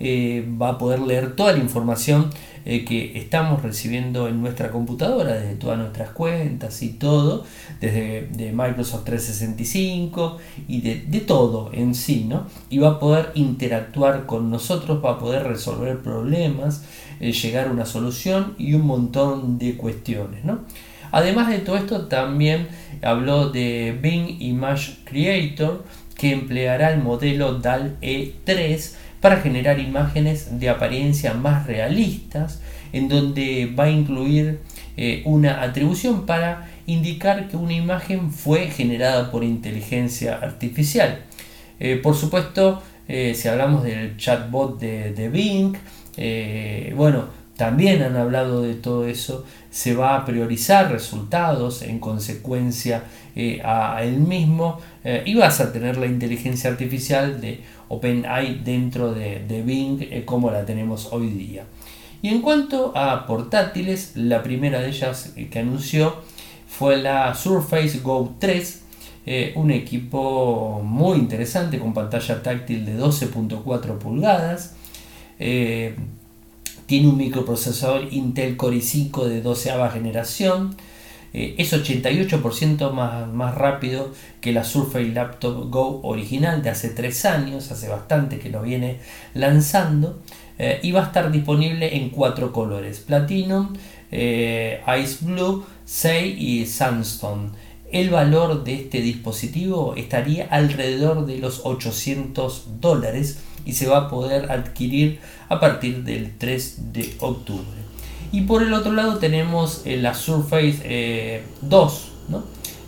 va 0.00 0.68
a 0.68 0.78
poder 0.78 1.00
leer 1.00 1.34
toda 1.34 1.52
la 1.52 1.58
información 1.58 2.30
eh, 2.70 2.84
que 2.84 3.18
estamos 3.18 3.62
recibiendo 3.62 4.28
en 4.28 4.42
nuestra 4.42 4.70
computadora, 4.70 5.32
desde 5.32 5.54
todas 5.54 5.78
nuestras 5.78 6.10
cuentas 6.10 6.82
y 6.82 6.90
todo, 6.90 7.44
desde 7.80 8.28
de 8.30 8.52
Microsoft 8.52 9.04
365 9.04 10.36
y 10.68 10.82
de, 10.82 11.20
todo 11.20 11.70
en 11.72 11.94
sí, 11.94 12.26
¿no? 12.28 12.46
Y 12.68 12.76
va 12.76 12.90
a 12.90 12.98
poder 12.98 13.32
interactuar 13.34 14.26
con 14.26 14.50
nosotros, 14.50 15.02
va 15.02 15.12
a 15.12 15.18
poder 15.18 15.44
resolver 15.44 16.00
problemas, 16.00 16.84
eh, 17.20 17.32
llegar 17.32 17.68
a 17.68 17.70
una 17.70 17.86
solución 17.86 18.54
y 18.58 18.74
un 18.74 18.86
montón 18.86 19.58
de 19.58 19.78
cuestiones, 19.78 20.44
¿no? 20.44 20.58
Además 21.10 21.48
de 21.48 21.60
todo 21.60 21.78
esto, 21.78 22.06
también 22.06 22.68
habló 23.00 23.48
de 23.48 23.98
Bing 23.98 24.42
Image 24.42 24.98
Creator, 25.04 25.84
que 26.14 26.32
empleará 26.32 26.92
el 26.92 27.02
modelo 27.02 27.60
DAL 27.60 27.96
E3 28.02 28.92
para 29.20 29.40
generar 29.40 29.80
imágenes 29.80 30.60
de 30.60 30.68
apariencia 30.68 31.34
más 31.34 31.66
realistas, 31.66 32.60
en 32.92 33.08
donde 33.08 33.72
va 33.78 33.84
a 33.84 33.90
incluir 33.90 34.60
eh, 34.96 35.22
una 35.24 35.62
atribución 35.62 36.26
para 36.26 36.68
indicar 36.86 37.48
que 37.48 37.56
una 37.56 37.74
imagen 37.74 38.32
fue 38.32 38.68
generada 38.68 39.30
por 39.30 39.44
inteligencia 39.44 40.36
artificial. 40.36 41.20
Eh, 41.80 42.00
por 42.02 42.16
supuesto, 42.16 42.82
eh, 43.06 43.34
si 43.34 43.48
hablamos 43.48 43.84
del 43.84 44.16
chatbot 44.16 44.80
de, 44.80 45.12
de 45.12 45.28
Bing, 45.28 45.76
bueno, 46.96 47.26
también 47.58 48.02
han 48.02 48.16
hablado 48.16 48.62
de 48.62 48.74
todo 48.74 49.06
eso, 49.06 49.44
se 49.70 49.94
va 49.94 50.16
a 50.16 50.24
priorizar 50.24 50.90
resultados 50.90 51.82
en 51.82 51.98
consecuencia 51.98 53.04
a 53.62 54.02
él 54.02 54.18
mismo 54.18 54.80
y 55.24 55.34
vas 55.34 55.60
a 55.60 55.72
tener 55.72 55.96
la 55.96 56.06
inteligencia 56.06 56.70
artificial 56.70 57.40
de 57.40 57.60
OpenAI 57.88 58.60
dentro 58.64 59.12
de, 59.12 59.62
Bing 59.64 60.02
eh, 60.02 60.24
como 60.24 60.50
la 60.50 60.64
tenemos 60.64 61.08
hoy 61.12 61.28
día. 61.30 61.64
Y 62.20 62.28
en 62.28 62.42
cuanto 62.42 62.92
a 62.96 63.26
portátiles, 63.26 64.12
la 64.16 64.42
primera 64.42 64.80
de 64.80 64.88
ellas 64.88 65.32
eh, 65.36 65.48
que 65.48 65.60
anunció 65.60 66.16
fue 66.68 66.98
la 66.98 67.34
Surface 67.34 68.00
Go 68.00 68.36
3, 68.38 68.82
eh, 69.26 69.52
un 69.56 69.70
equipo 69.70 70.80
muy 70.84 71.18
interesante 71.18 71.78
con 71.78 71.94
pantalla 71.94 72.42
táctil 72.42 72.84
de 72.84 72.98
12.4 72.98 73.98
pulgadas. 73.98 74.74
Tiene 76.88 77.08
un 77.08 77.18
microprocesador 77.18 78.12
Intel 78.12 78.56
Core 78.56 78.78
i5 78.78 79.26
de 79.26 79.42
12 79.42 79.70
generación 79.92 80.74
eh, 81.34 81.54
es 81.58 81.72
88% 81.74 82.90
más, 82.92 83.28
más 83.28 83.54
rápido 83.54 84.12
que 84.40 84.52
la 84.52 84.64
Surface 84.64 85.08
Laptop 85.08 85.70
Go 85.70 86.00
original 86.02 86.62
de 86.62 86.70
hace 86.70 86.88
3 86.88 87.24
años, 87.26 87.70
hace 87.70 87.88
bastante 87.88 88.38
que 88.38 88.48
lo 88.48 88.62
viene 88.62 89.00
lanzando, 89.34 90.20
eh, 90.58 90.80
y 90.82 90.92
va 90.92 91.02
a 91.02 91.06
estar 91.06 91.30
disponible 91.30 91.96
en 91.96 92.08
cuatro 92.08 92.52
colores, 92.52 93.00
Platinum, 93.00 93.74
eh, 94.10 94.80
Ice 95.02 95.18
Blue, 95.20 95.66
Say 95.84 96.34
y 96.38 96.64
Sandstone. 96.64 97.50
El 97.92 98.10
valor 98.10 98.64
de 98.64 98.74
este 98.74 99.00
dispositivo 99.00 99.94
estaría 99.96 100.46
alrededor 100.46 101.26
de 101.26 101.38
los 101.38 101.60
800 101.64 102.80
dólares 102.80 103.38
y 103.64 103.72
se 103.72 103.86
va 103.86 103.98
a 103.98 104.08
poder 104.08 104.50
adquirir 104.50 105.20
a 105.48 105.60
partir 105.60 106.04
del 106.04 106.36
3 106.36 106.92
de 106.92 107.14
octubre. 107.20 107.78
Y 108.30 108.42
por 108.42 108.62
el 108.62 108.74
otro 108.74 108.92
lado 108.92 109.18
tenemos 109.18 109.82
eh, 109.84 109.96
la 109.96 110.14
Surface 110.14 111.42
2, 111.62 112.12
eh, 112.32 112.36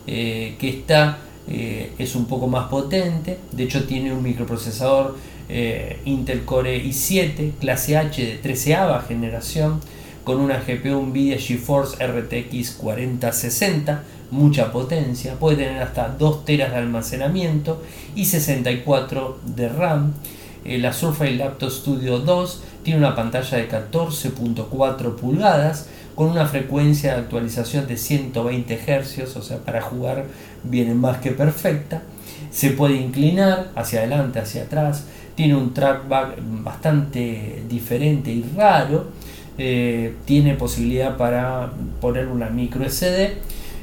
eh, 0.07 0.57
que 0.59 0.69
está, 0.69 1.19
es 1.49 2.15
un 2.15 2.27
poco 2.27 2.47
más 2.47 2.69
potente, 2.69 3.39
de 3.51 3.65
hecho 3.65 3.85
tiene 3.85 4.13
un 4.13 4.23
microprocesador 4.23 5.17
Intel 6.05 6.45
Core 6.45 6.85
i7, 6.85 7.55
clase 7.59 7.97
H 7.97 8.25
de 8.25 8.37
13 8.37 8.77
generación, 9.09 9.81
con 10.23 10.39
una 10.39 10.61
GPU 10.61 11.03
Nvidia 11.07 11.39
GeForce 11.39 12.07
RTX 12.07 12.73
4060, 12.73 14.05
mucha 14.31 14.71
potencia, 14.71 15.35
puede 15.41 15.57
tener 15.57 15.83
hasta 15.83 16.09
2 16.11 16.45
teras 16.45 16.71
de 16.71 16.77
almacenamiento 16.77 17.83
y 18.15 18.27
64 18.27 19.41
de 19.45 19.69
RAM. 19.69 20.13
La 20.65 20.93
Surface 20.93 21.37
Laptop 21.37 21.71
Studio 21.71 22.19
2 22.19 22.63
tiene 22.83 22.99
una 22.99 23.15
pantalla 23.15 23.59
de 23.59 23.69
14.4 23.69 25.15
pulgadas 25.17 25.89
con 26.15 26.29
una 26.29 26.47
frecuencia 26.47 27.15
de 27.15 27.21
actualización 27.21 27.87
de 27.87 27.97
120 27.97 28.77
Hz, 28.77 29.37
o 29.37 29.43
sea, 29.43 29.59
para 29.59 29.81
jugar 29.81 30.27
viene 30.65 30.95
más 30.95 31.19
que 31.19 31.31
perfecta. 31.31 32.03
Se 32.51 32.71
puede 32.71 32.97
inclinar 32.97 33.71
hacia 33.75 34.01
adelante, 34.01 34.39
hacia 34.39 34.65
atrás. 34.65 35.05
Tiene 35.35 35.57
un 35.57 35.73
trackback 35.73 36.37
bastante 36.63 37.63
diferente 37.69 38.31
y 38.31 38.45
raro. 38.57 39.07
Eh, 39.57 40.15
tiene 40.25 40.55
posibilidad 40.55 41.17
para 41.17 41.73
poner 42.01 42.27
una 42.29 42.51
micro 42.51 42.89
SD. 42.89 43.37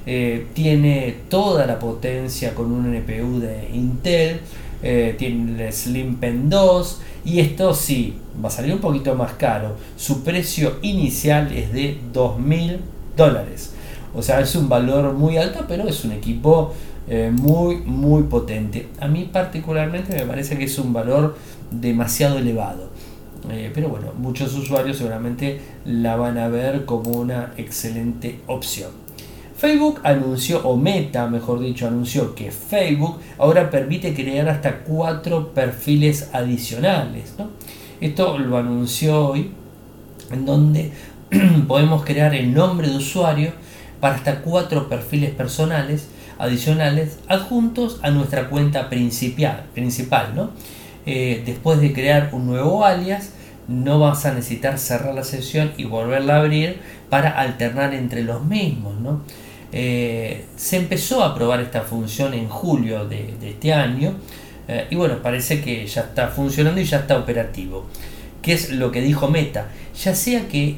Eh, 0.06 0.48
tiene 0.54 1.16
toda 1.30 1.66
la 1.66 1.80
potencia 1.80 2.54
con 2.54 2.72
un 2.72 2.94
NPU 2.94 3.40
de 3.40 3.70
Intel 3.74 4.42
eh, 4.84 5.16
tiene 5.18 5.68
el 5.68 5.74
Slim 5.74 6.18
Pen 6.18 6.50
2 6.50 7.02
y 7.26 7.40
esto 7.40 7.74
sí, 7.74 8.16
va 8.44 8.48
a 8.48 8.52
salir 8.52 8.74
un 8.74 8.80
poquito 8.80 9.16
más 9.16 9.34
caro. 9.34 9.76
Su 9.96 10.24
precio 10.24 10.78
inicial 10.82 11.52
es 11.52 11.74
de 11.74 11.98
2.000 12.14 12.78
dólares. 13.16 13.74
O 14.16 14.22
sea, 14.22 14.40
es 14.40 14.56
un 14.56 14.70
valor 14.70 15.14
muy 15.14 15.38
alto, 15.38 15.66
pero 15.68 15.88
es 15.88 16.06
un 16.06 16.12
equipo 16.12 16.74
eh, 17.10 17.32
muy, 17.34 17.78
muy 17.78 18.24
potente. 18.24 18.88
A 19.00 19.08
mí 19.08 19.30
particularmente 19.32 20.14
me 20.14 20.26
parece 20.26 20.58
que 20.58 20.66
es 20.66 20.80
un 20.80 20.94
valor 20.94 21.38
demasiado 21.72 22.38
elevado. 22.38 22.90
Eh, 23.50 23.72
pero 23.74 23.90
bueno, 23.90 24.08
muchos 24.18 24.54
usuarios 24.56 24.98
seguramente 24.98 25.62
la 25.86 26.16
van 26.16 26.38
a 26.38 26.48
ver 26.48 26.86
como 26.86 27.12
una 27.12 27.54
excelente 27.58 28.40
opción. 28.48 28.92
Facebook 29.58 30.02
anunció, 30.04 30.62
o 30.68 30.78
Meta 30.78 31.28
mejor 31.28 31.60
dicho, 31.60 31.88
anunció 31.88 32.36
que 32.36 32.52
Facebook 32.52 33.20
ahora 33.40 33.72
permite 33.72 34.14
crear 34.14 34.48
hasta 34.50 34.80
cuatro 34.80 35.52
perfiles 35.52 36.30
adicionales. 36.32 37.34
Esto 38.00 38.38
lo 38.38 38.58
anunció 38.58 39.30
hoy, 39.30 39.52
en 40.32 40.46
donde 40.46 40.92
podemos 41.68 42.06
crear 42.06 42.36
el 42.36 42.54
nombre 42.54 42.88
de 42.88 42.98
usuario 42.98 43.52
para 44.00 44.16
hasta 44.16 44.42
cuatro 44.42 44.88
perfiles 44.90 45.32
personales 45.32 46.08
adicionales 46.38 47.18
adjuntos 47.28 48.00
a 48.04 48.12
nuestra 48.12 48.50
cuenta 48.50 48.90
principal. 48.90 49.66
principal 49.74 50.36
¿no? 50.36 50.52
Eh, 51.08 51.42
después 51.48 51.82
de 51.82 51.94
crear 51.94 52.30
un 52.32 52.46
nuevo 52.46 52.86
alias, 52.86 53.34
no 53.68 54.00
vas 54.00 54.26
a 54.26 54.34
necesitar 54.34 54.78
cerrar 54.78 55.16
la 55.16 55.24
sesión 55.24 55.74
y 55.78 55.86
volverla 55.86 56.36
a 56.36 56.40
abrir 56.42 56.80
para 57.10 57.32
alternar 57.32 57.94
entre 57.94 58.24
los 58.24 58.44
mismos. 58.46 58.94
Eh, 59.72 60.46
se 60.56 60.78
empezó 60.78 61.24
a 61.24 61.36
probar 61.36 61.60
esta 61.60 61.82
función 61.82 62.34
en 62.34 62.48
julio 62.48 63.06
de, 63.06 63.34
este 63.44 63.74
año 63.74 64.14
eh, 64.68 64.88
y 64.90 64.96
bueno, 64.96 65.22
parece 65.22 65.62
que 65.62 65.86
ya 65.86 66.02
está 66.02 66.30
funcionando 66.30 66.80
y 66.80 66.86
ya 66.86 67.00
está 67.00 67.18
operativo. 67.18 67.86
¿Qué 68.42 68.54
es 68.54 68.72
lo 68.72 68.92
que 68.92 69.02
dijo 69.02 69.28
Meta? 69.28 69.68
Ya 70.02 70.16
sea 70.16 70.48
que, 70.48 70.78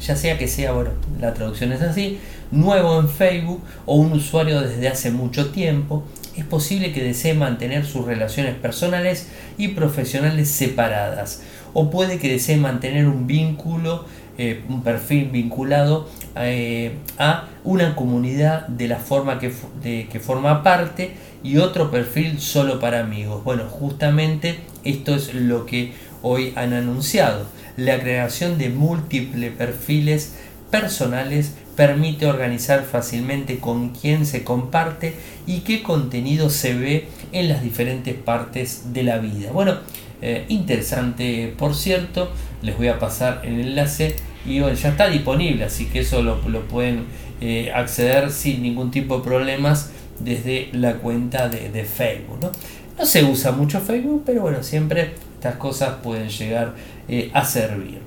ya 0.00 0.16
sea, 0.16 0.38
que 0.38 0.46
sea, 0.46 0.72
bueno, 0.72 0.90
la 1.20 1.34
traducción 1.34 1.72
es 1.72 1.82
así, 1.82 2.18
nuevo 2.50 3.00
en 3.00 3.08
Facebook 3.08 3.62
o 3.84 3.96
un 3.96 4.12
usuario 4.12 4.60
desde 4.60 4.88
hace 4.88 5.10
mucho 5.10 5.50
tiempo, 5.50 6.04
es 6.36 6.44
posible 6.44 6.92
que 6.92 7.02
desee 7.02 7.34
mantener 7.34 7.84
sus 7.84 8.06
relaciones 8.06 8.54
personales 8.54 9.28
y 9.56 9.68
profesionales 9.68 10.48
separadas 10.48 11.42
o 11.74 11.90
puede 11.90 12.18
que 12.18 12.30
desee 12.30 12.56
mantener 12.56 13.06
un 13.06 13.26
vínculo, 13.26 14.04
eh, 14.38 14.62
un 14.68 14.82
perfil 14.82 15.30
vinculado 15.30 16.08
eh, 16.36 16.92
a 17.18 17.48
una 17.64 17.96
comunidad 17.96 18.68
de 18.68 18.88
la 18.88 18.98
forma 18.98 19.38
que, 19.38 19.52
que 19.82 20.20
forma 20.20 20.62
parte 20.62 21.12
y 21.42 21.58
otro 21.58 21.90
perfil 21.90 22.40
solo 22.40 22.80
para 22.80 23.00
amigos. 23.00 23.44
Bueno, 23.44 23.64
justamente 23.64 24.60
esto 24.84 25.14
es 25.14 25.34
lo 25.34 25.66
que 25.66 25.92
hoy 26.22 26.52
han 26.56 26.72
anunciado, 26.72 27.46
la 27.76 28.00
creación 28.00 28.58
de 28.58 28.70
múltiples 28.70 29.52
perfiles 29.52 30.34
personales 30.70 31.54
permite 31.76 32.26
organizar 32.26 32.84
fácilmente 32.84 33.58
con 33.58 33.90
quién 33.90 34.26
se 34.26 34.42
comparte 34.42 35.14
y 35.46 35.60
qué 35.60 35.82
contenido 35.82 36.50
se 36.50 36.74
ve 36.74 37.08
en 37.32 37.48
las 37.48 37.62
diferentes 37.62 38.14
partes 38.14 38.92
de 38.92 39.04
la 39.04 39.18
vida. 39.18 39.50
Bueno, 39.52 39.78
eh, 40.20 40.46
interesante 40.48 41.54
por 41.56 41.76
cierto, 41.76 42.30
les 42.62 42.76
voy 42.76 42.88
a 42.88 42.98
pasar 42.98 43.42
el 43.44 43.60
enlace 43.60 44.16
y 44.44 44.58
ya 44.58 44.70
está 44.72 45.08
disponible, 45.08 45.64
así 45.64 45.86
que 45.86 46.00
eso 46.00 46.22
lo, 46.22 46.40
pueden 46.66 47.04
eh, 47.40 47.70
acceder 47.72 48.32
sin 48.32 48.62
ningún 48.62 48.90
tipo 48.90 49.18
de 49.18 49.24
problemas 49.24 49.92
desde 50.18 50.70
la 50.72 50.94
cuenta 50.94 51.48
de, 51.48 51.84
Facebook. 51.84 52.40
¿no? 52.40 53.04
se 53.04 53.22
usa 53.22 53.52
mucho 53.52 53.80
Facebook, 53.80 54.24
pero 54.26 54.42
bueno, 54.42 54.62
siempre 54.62 55.12
estas 55.34 55.54
cosas 55.56 55.96
pueden 56.02 56.28
llegar 56.28 56.74
eh, 57.08 57.30
a 57.32 57.44
servir. 57.44 58.00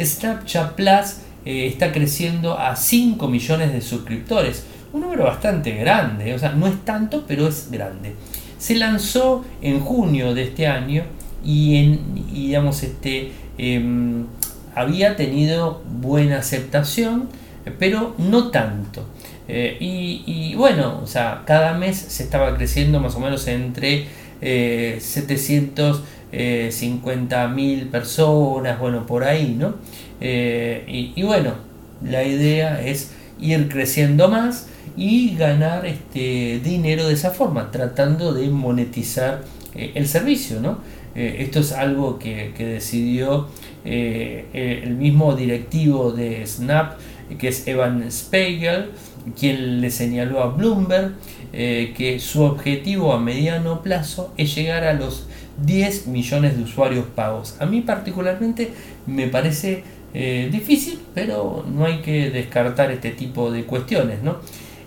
Snapchat 0.00 0.74
Plus 0.74 1.16
está 1.44 1.92
creciendo 1.92 2.58
a 2.58 2.76
5 2.76 3.26
millones 3.28 3.72
de 3.72 3.80
suscriptores. 3.80 4.64
Un 4.92 5.02
número 5.02 5.24
bastante 5.24 5.74
grande, 5.74 6.34
o 6.34 6.38
sea, 6.38 6.52
no 6.52 6.66
es 6.66 6.84
tanto, 6.84 7.24
pero 7.26 7.48
es 7.48 7.70
grande. 7.70 8.14
Se 8.58 8.74
lanzó 8.74 9.44
en 9.60 9.80
junio 9.80 10.34
de 10.34 10.44
este 10.44 10.66
año 10.66 11.04
y, 11.44 11.76
en, 11.76 12.00
digamos, 12.32 12.82
este, 12.82 13.32
em, 13.58 14.24
había 14.74 15.16
tenido 15.16 15.82
buena 16.00 16.38
aceptación, 16.38 17.28
pero 17.78 18.14
no 18.18 18.50
tanto. 18.50 19.04
Eh, 19.48 19.76
y, 19.80 20.54
bueno, 20.54 21.00
o 21.02 21.06
sea, 21.06 21.42
cada 21.46 21.76
mes 21.76 21.96
se 21.96 22.22
estaba 22.22 22.56
creciendo 22.56 23.00
más 23.00 23.14
o 23.14 23.20
menos 23.20 23.46
entre 23.48 24.06
eh, 24.40 24.98
750 25.00 27.48
mil 27.48 27.88
personas, 27.88 28.78
bueno, 28.78 29.04
por 29.06 29.24
ahí, 29.24 29.56
¿no? 29.58 29.74
Eh, 30.20 31.12
y, 31.16 31.22
bueno, 31.22 31.54
la 32.02 32.24
idea 32.24 32.82
es 32.82 33.12
ir 33.40 33.68
creciendo 33.68 34.28
más 34.28 34.66
y 34.96 35.36
ganar 35.36 35.86
este 35.86 36.60
dinero 36.62 37.06
de 37.06 37.14
esa 37.14 37.30
forma, 37.30 37.70
tratando 37.70 38.34
de 38.34 38.50
monetizar 38.50 39.42
eh, 39.74 39.92
el 39.94 40.08
servicio, 40.08 40.60
¿no? 40.60 40.78
Eh, 41.18 41.42
esto 41.42 41.60
es 41.60 41.72
algo 41.72 42.18
que, 42.18 42.52
decidió 42.58 43.48
el 43.84 44.94
mismo 44.96 45.34
directivo 45.34 46.12
de 46.12 46.46
Snap, 46.46 46.98
que 47.38 47.48
es 47.48 47.66
Evan 47.66 48.10
Spiegel, 48.10 48.90
quien 49.38 49.80
le 49.80 49.90
señaló 49.90 50.42
a 50.42 50.48
Bloomberg 50.48 51.14
que 51.52 52.18
su 52.20 52.42
objetivo 52.42 53.12
a 53.12 53.18
mediano 53.18 53.82
plazo 53.82 54.32
es 54.36 54.54
llegar 54.54 54.84
a 54.84 54.92
los 54.92 55.26
10 55.64 56.06
millones 56.08 56.56
de 56.56 56.62
usuarios 56.62 57.06
pagos. 57.14 57.56
A 57.60 57.66
mí 57.66 57.80
particularmente 57.80 58.70
me 59.06 59.28
parece 59.28 59.82
eh, 60.14 60.48
difícil, 60.50 61.00
pero 61.14 61.64
no 61.70 61.84
hay 61.84 62.00
que 62.00 62.30
descartar 62.30 62.90
este 62.90 63.10
tipo 63.10 63.50
de 63.50 63.64
cuestiones. 63.64 64.18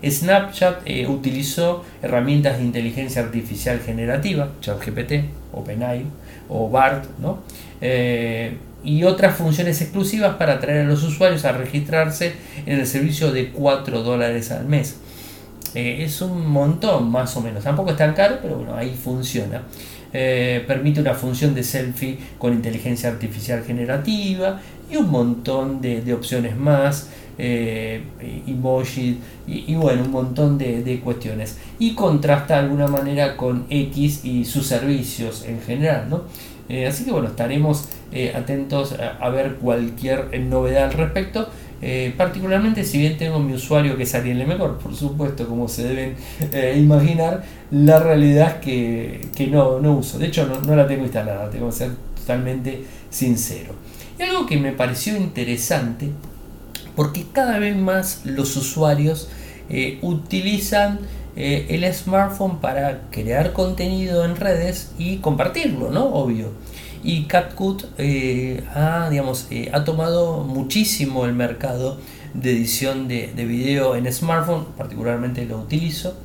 Snapchat 0.03 0.81
eh, 0.85 1.07
utilizó 1.07 1.83
herramientas 2.01 2.57
de 2.57 2.63
inteligencia 2.63 3.21
artificial 3.21 3.79
generativa, 3.79 4.49
ChatGPT, 4.61 5.25
OpenAI 5.53 6.05
o 6.51 6.69
BART, 6.69 7.05
¿no? 7.19 7.39
Eh, 7.81 8.57
y 8.83 9.03
otras 9.03 9.35
funciones 9.35 9.81
exclusivas 9.81 10.35
para 10.35 10.53
atraer 10.53 10.85
a 10.85 10.89
los 10.89 11.03
usuarios 11.03 11.45
a 11.45 11.51
registrarse 11.51 12.33
en 12.65 12.79
el 12.79 12.87
servicio 12.87 13.31
de 13.31 13.49
4 13.49 14.01
dólares 14.03 14.51
al 14.51 14.65
mes. 14.65 14.97
es 15.73 16.21
un 16.21 16.47
montón 16.47 17.09
más 17.09 17.37
o 17.37 17.41
menos, 17.41 17.63
tampoco 17.63 17.91
es 17.91 17.97
tan 17.97 18.13
caro, 18.13 18.39
pero 18.41 18.57
bueno, 18.57 18.75
ahí 18.75 18.93
funciona. 19.01 19.61
permite 20.11 20.99
una 20.99 21.13
función 21.13 21.53
de 21.53 21.63
selfie 21.63 22.17
con 22.37 22.53
inteligencia 22.53 23.09
artificial 23.09 23.63
generativa 23.63 24.59
y 24.91 24.97
un 24.97 25.09
montón 25.09 25.81
de, 25.81 26.13
opciones 26.13 26.57
más, 26.57 27.09
eh, 27.37 28.03
emoji 28.45 29.19
y, 29.47 29.73
bueno, 29.75 30.03
un 30.03 30.11
montón 30.11 30.57
de, 30.57 31.01
cuestiones. 31.03 31.57
Y 31.79 31.95
contrasta 31.95 32.55
de 32.55 32.59
alguna 32.61 32.87
manera 32.87 33.37
con 33.37 33.65
X 33.69 34.25
y 34.25 34.45
sus 34.45 34.67
servicios 34.67 35.45
en 35.47 35.61
general, 35.61 36.07
¿no? 36.09 36.23
Eh, 36.69 36.87
así 36.87 37.03
que 37.03 37.11
bueno, 37.11 37.27
estaremos 37.27 37.85
eh, 38.13 38.33
atentos 38.35 38.95
a, 39.19 39.29
ver 39.29 39.55
cualquier 39.55 40.39
novedad 40.39 40.85
al 40.85 40.93
respecto. 40.93 41.49
particularmente 42.15 42.83
si 42.83 42.99
bien 42.99 43.17
tengo 43.17 43.39
mi 43.39 43.53
usuario 43.53 43.97
que 43.97 44.03
es 44.03 44.13
Ariel 44.13 44.45
Mejor, 44.45 44.77
por 44.77 44.95
supuesto, 44.95 45.47
como 45.47 45.67
se 45.67 45.83
deben 45.87 46.15
imaginar, 46.77 47.43
la 47.71 47.99
realidad 47.99 48.57
es 48.61 49.29
que, 49.33 49.47
no, 49.49 49.79
no, 49.79 49.97
uso. 49.97 50.19
De 50.19 50.27
hecho, 50.27 50.45
no, 50.45 50.61
no 50.61 50.75
la 50.75 50.85
tengo 50.87 51.03
instalada, 51.03 51.49
tengo 51.49 51.67
que 51.69 51.75
ser 51.75 51.91
totalmente 52.15 52.83
sincero 53.09 53.73
algo 54.19 54.45
que 54.45 54.57
me 54.57 54.71
pareció 54.71 55.15
interesante, 55.15 56.11
porque 56.95 57.25
cada 57.31 57.59
vez 57.59 57.75
más 57.75 58.21
los 58.25 58.55
usuarios 58.57 59.29
eh, 59.69 59.99
utilizan 60.01 60.99
eh, 61.35 61.67
el 61.69 61.93
smartphone 61.93 62.59
para 62.59 63.03
crear 63.09 63.53
contenido 63.53 64.25
en 64.25 64.35
redes 64.35 64.91
y 64.97 65.17
compartirlo, 65.17 65.91
¿no? 65.91 66.05
Obvio. 66.05 66.51
Y 67.03 67.23
CapCut 67.23 67.85
eh, 67.97 68.63
ha, 68.75 69.09
digamos, 69.09 69.47
ha 69.71 69.83
tomado 69.83 70.43
muchísimo 70.43 71.25
el 71.25 71.33
mercado 71.33 71.97
de 72.33 72.51
edición 72.51 73.07
de 73.07 73.45
video 73.45 73.95
en 73.95 74.11
smartphone, 74.11 74.65
particularmente 74.77 75.45
lo 75.45 75.57
utilizo 75.57 76.15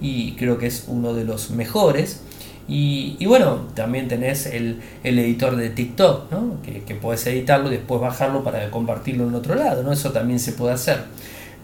y 0.00 0.32
creo 0.32 0.58
que 0.58 0.66
es 0.66 0.84
uno 0.88 1.14
de 1.14 1.24
los 1.24 1.50
mejores. 1.50 2.20
Y, 2.68 3.24
bueno, 3.26 3.60
también 3.74 4.08
tenés 4.08 4.46
el, 4.46 4.80
editor 5.04 5.54
de 5.56 5.70
TikTok, 5.70 6.32
¿no? 6.32 6.60
que, 6.64 6.82
que 6.82 6.94
puedes 6.96 7.24
editarlo 7.26 7.68
y 7.68 7.76
después 7.76 8.00
bajarlo 8.00 8.42
para 8.42 8.70
compartirlo 8.70 9.28
en 9.28 9.34
otro 9.34 9.54
lado, 9.54 9.84
¿no? 9.84 9.92
eso 9.92 10.10
también 10.10 10.40
se 10.40 10.52
puede 10.52 10.74
hacer. 10.74 11.04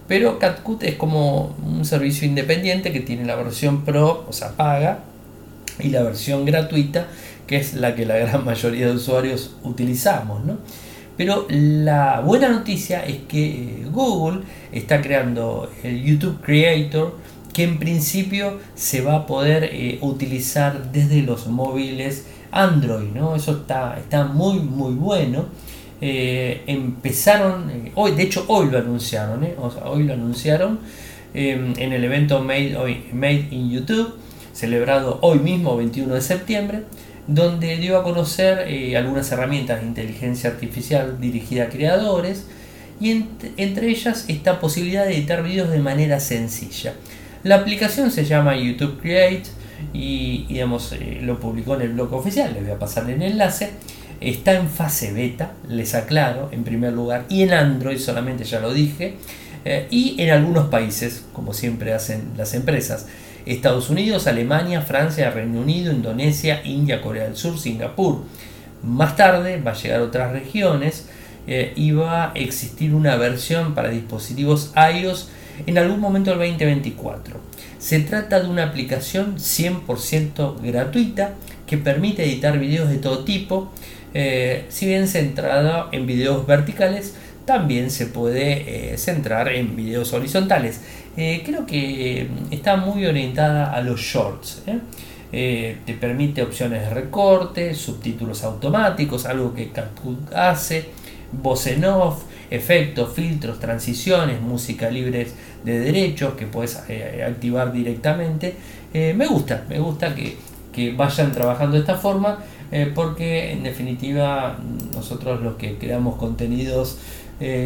Pero 0.07 0.39
CatCut 0.39 0.83
es 0.85 0.97
como 0.97 1.57
un 1.65 1.85
servicio 1.85 2.27
independiente 2.27 2.93
que 2.93 3.01
tiene 3.01 3.25
la 3.25 3.35
versión 3.35 3.85
Pro, 3.85 4.27
o 4.29 4.33
sea, 4.33 4.51
paga, 4.51 5.01
y 5.79 5.89
la 5.89 6.03
versión 6.03 6.45
gratuita, 6.45 7.07
que 7.47 7.57
es 7.57 7.75
la 7.75 7.95
que 7.95 8.07
la 8.07 8.17
gran 8.19 8.45
mayoría 8.45 8.87
de 8.87 8.93
usuarios 8.93 9.57
utilizamos. 9.63 10.45
¿no? 10.45 10.59
Pero 11.17 11.47
la 11.49 12.21
buena 12.21 12.49
noticia 12.49 13.05
es 13.05 13.21
que 13.29 13.87
Google 13.91 14.43
está 14.73 15.01
creando 15.01 15.71
el 15.83 16.03
YouTube 16.03 16.41
Creator, 16.41 17.17
que 17.53 17.65
en 17.65 17.79
principio 17.79 18.59
se 18.75 19.01
va 19.03 19.17
a 19.17 19.27
poder 19.27 19.65
eh, 19.65 19.99
utilizar 20.01 20.91
desde 20.93 21.23
los 21.23 21.47
móviles 21.47 22.27
Android, 22.51 23.09
¿no? 23.15 23.35
Eso 23.37 23.53
está, 23.53 23.99
está 23.99 24.25
muy 24.25 24.59
muy 24.59 24.95
bueno. 24.95 25.47
Eh, 26.01 26.63
empezaron, 26.67 27.71
eh, 27.71 27.93
hoy, 27.95 28.13
de 28.13 28.25
hecho 28.25 28.45
hoy 28.49 28.71
lo 28.71 28.79
anunciaron, 28.79 29.47
hoy 29.85 30.03
lo 30.05 30.15
anunciaron 30.15 30.81
en 31.35 31.93
el 31.95 32.05
evento 32.05 32.43
Made, 32.43 32.77
hoy, 32.77 33.05
in 33.51 33.71
YouTube, 33.71 34.17
celebrado 34.53 35.19
hoy 35.23 35.39
mismo, 35.39 35.79
21 35.79 36.13
de 36.13 36.21
septiembre, 36.21 36.83
donde 37.27 37.79
dio 37.79 37.99
a 37.99 38.03
conocer 38.03 38.69
algunas 38.99 39.33
herramientas 39.33 39.81
de 39.81 39.87
inteligencia 39.87 40.51
artificial 40.51 41.19
dirigida 41.19 41.65
a 41.65 41.69
creadores 41.71 42.49
y 43.01 43.25
entre 43.57 43.89
ellas 43.89 44.27
esta 44.29 44.61
posibilidad 44.61 45.07
de 45.07 45.17
editar 45.17 45.43
vídeos 45.43 45.71
de 45.71 45.79
manera 45.79 46.21
sencilla. 46.21 46.93
La 47.45 47.57
aplicación 47.57 48.13
se 48.13 48.25
llama 48.25 48.57
YouTube 48.57 49.01
Create 49.01 49.43
y, 49.93 50.47
digamos, 50.49 50.93
eh, 50.93 51.19
lo 51.23 51.41
publicó 51.41 51.75
en 51.75 51.83
el 51.83 51.89
blog 51.91 52.13
oficial, 52.15 52.53
les 52.55 52.63
voy 52.63 52.73
a 52.73 52.79
pasar 52.79 53.11
el 53.11 53.21
enlace. 53.21 53.71
Está 54.21 54.55
en 54.55 54.69
fase 54.69 55.13
beta, 55.13 55.55
les 55.69 55.97
aclaro, 55.97 56.49
en 56.53 56.63
primer 56.63 56.93
lugar, 56.93 57.25
y 57.29 57.43
en 57.43 57.53
Android 57.53 57.99
solamente, 57.99 58.45
ya 58.45 58.61
lo 58.61 58.73
dije, 58.73 59.17
eh, 59.65 59.89
y 59.91 60.15
en 60.23 60.31
algunos 60.31 60.69
países, 60.69 61.25
como 61.33 61.53
siempre 61.53 61.93
hacen 61.93 62.31
las 62.37 62.55
empresas. 62.55 63.09
Estados 63.45 63.91
Unidos, 63.91 64.29
Alemania, 64.29 64.83
Francia, 64.83 65.33
Reino 65.33 65.61
Unido, 65.61 65.93
Indonesia, 65.93 66.63
India, 66.65 67.03
Corea 67.03 67.25
del 67.25 67.37
Sur, 67.37 67.59
Singapur. 67.59 68.23
Más 68.85 69.17
tarde 69.17 69.61
va 69.61 69.73
a 69.73 69.75
llegar 69.75 70.01
a 70.01 70.05
otras 70.05 70.31
regiones 70.31 71.09
eh, 71.49 71.73
y 71.75 71.91
va 71.91 72.31
a 72.31 72.33
existir 72.35 72.95
una 72.95 73.17
versión 73.17 73.75
para 73.75 73.89
dispositivos 73.89 74.73
iOS 74.77 75.29
en 75.67 75.79
algún 75.79 76.01
momento 76.01 76.31
del 76.31 76.39
2024. 76.39 77.41
Se 77.79 78.01
trata 78.01 78.41
de 78.41 78.49
una 78.49 78.65
aplicación 78.65 79.37
100% 79.39 80.61
gratuita 80.63 81.35
que 81.67 81.79
permite 81.79 82.25
editar 82.25 82.59
videos 82.59 82.89
de 82.89 82.99
todo 82.99 83.25
tipo, 83.25 83.73
eh, 84.15 84.67
si 84.69 84.87
bien 84.87 85.09
centrada 85.09 85.89
en 85.91 86.07
videos 86.07 86.47
verticales, 86.47 87.17
también 87.45 87.91
se 87.91 88.07
puede 88.07 88.93
eh, 88.93 88.99
centrar 88.99 89.49
en 89.49 89.75
videos 89.75 90.13
horizontales. 90.13 90.81
Eh, 91.17 91.43
creo 91.45 91.67
que 91.67 92.29
está 92.51 92.77
muy 92.77 93.05
orientada 93.07 93.73
a 93.73 93.81
los 93.81 94.01
shorts. 94.01 94.63
te 95.33 95.97
permite 95.99 96.43
opciones 96.43 96.83
de 96.83 96.91
recorte, 96.91 97.75
subtítulos 97.75 98.45
automáticos, 98.45 99.27
algo 99.27 99.55
que 99.55 99.71
CapCut 99.71 100.33
hace, 100.35 100.91
voz 101.33 101.67
en 101.67 101.85
off, 101.87 102.25
efectos, 102.53 103.15
filtros, 103.15 103.59
transiciones, 103.59 104.41
música 104.41 104.91
libre 104.91 105.27
de 105.65 105.81
derechos 105.81 106.35
que 106.35 106.47
puedes 106.47 106.83
eh, 106.89 107.25
activar 107.27 107.73
directamente. 107.73 108.55
Eh, 108.93 109.15
me 109.17 109.27
gusta, 109.27 109.65
me 109.69 109.79
gusta 109.79 110.15
que, 110.15 110.37
vayan 110.97 111.33
trabajando 111.33 111.75
de 111.75 111.81
esta 111.81 111.97
forma 111.97 112.39
eh, 112.71 112.91
porque 112.95 113.53
en 113.53 113.63
definitiva 113.63 114.59
nosotros 114.95 115.43
los 115.43 115.57
que 115.57 115.77
creamos 115.77 116.17
contenidos 116.17 116.99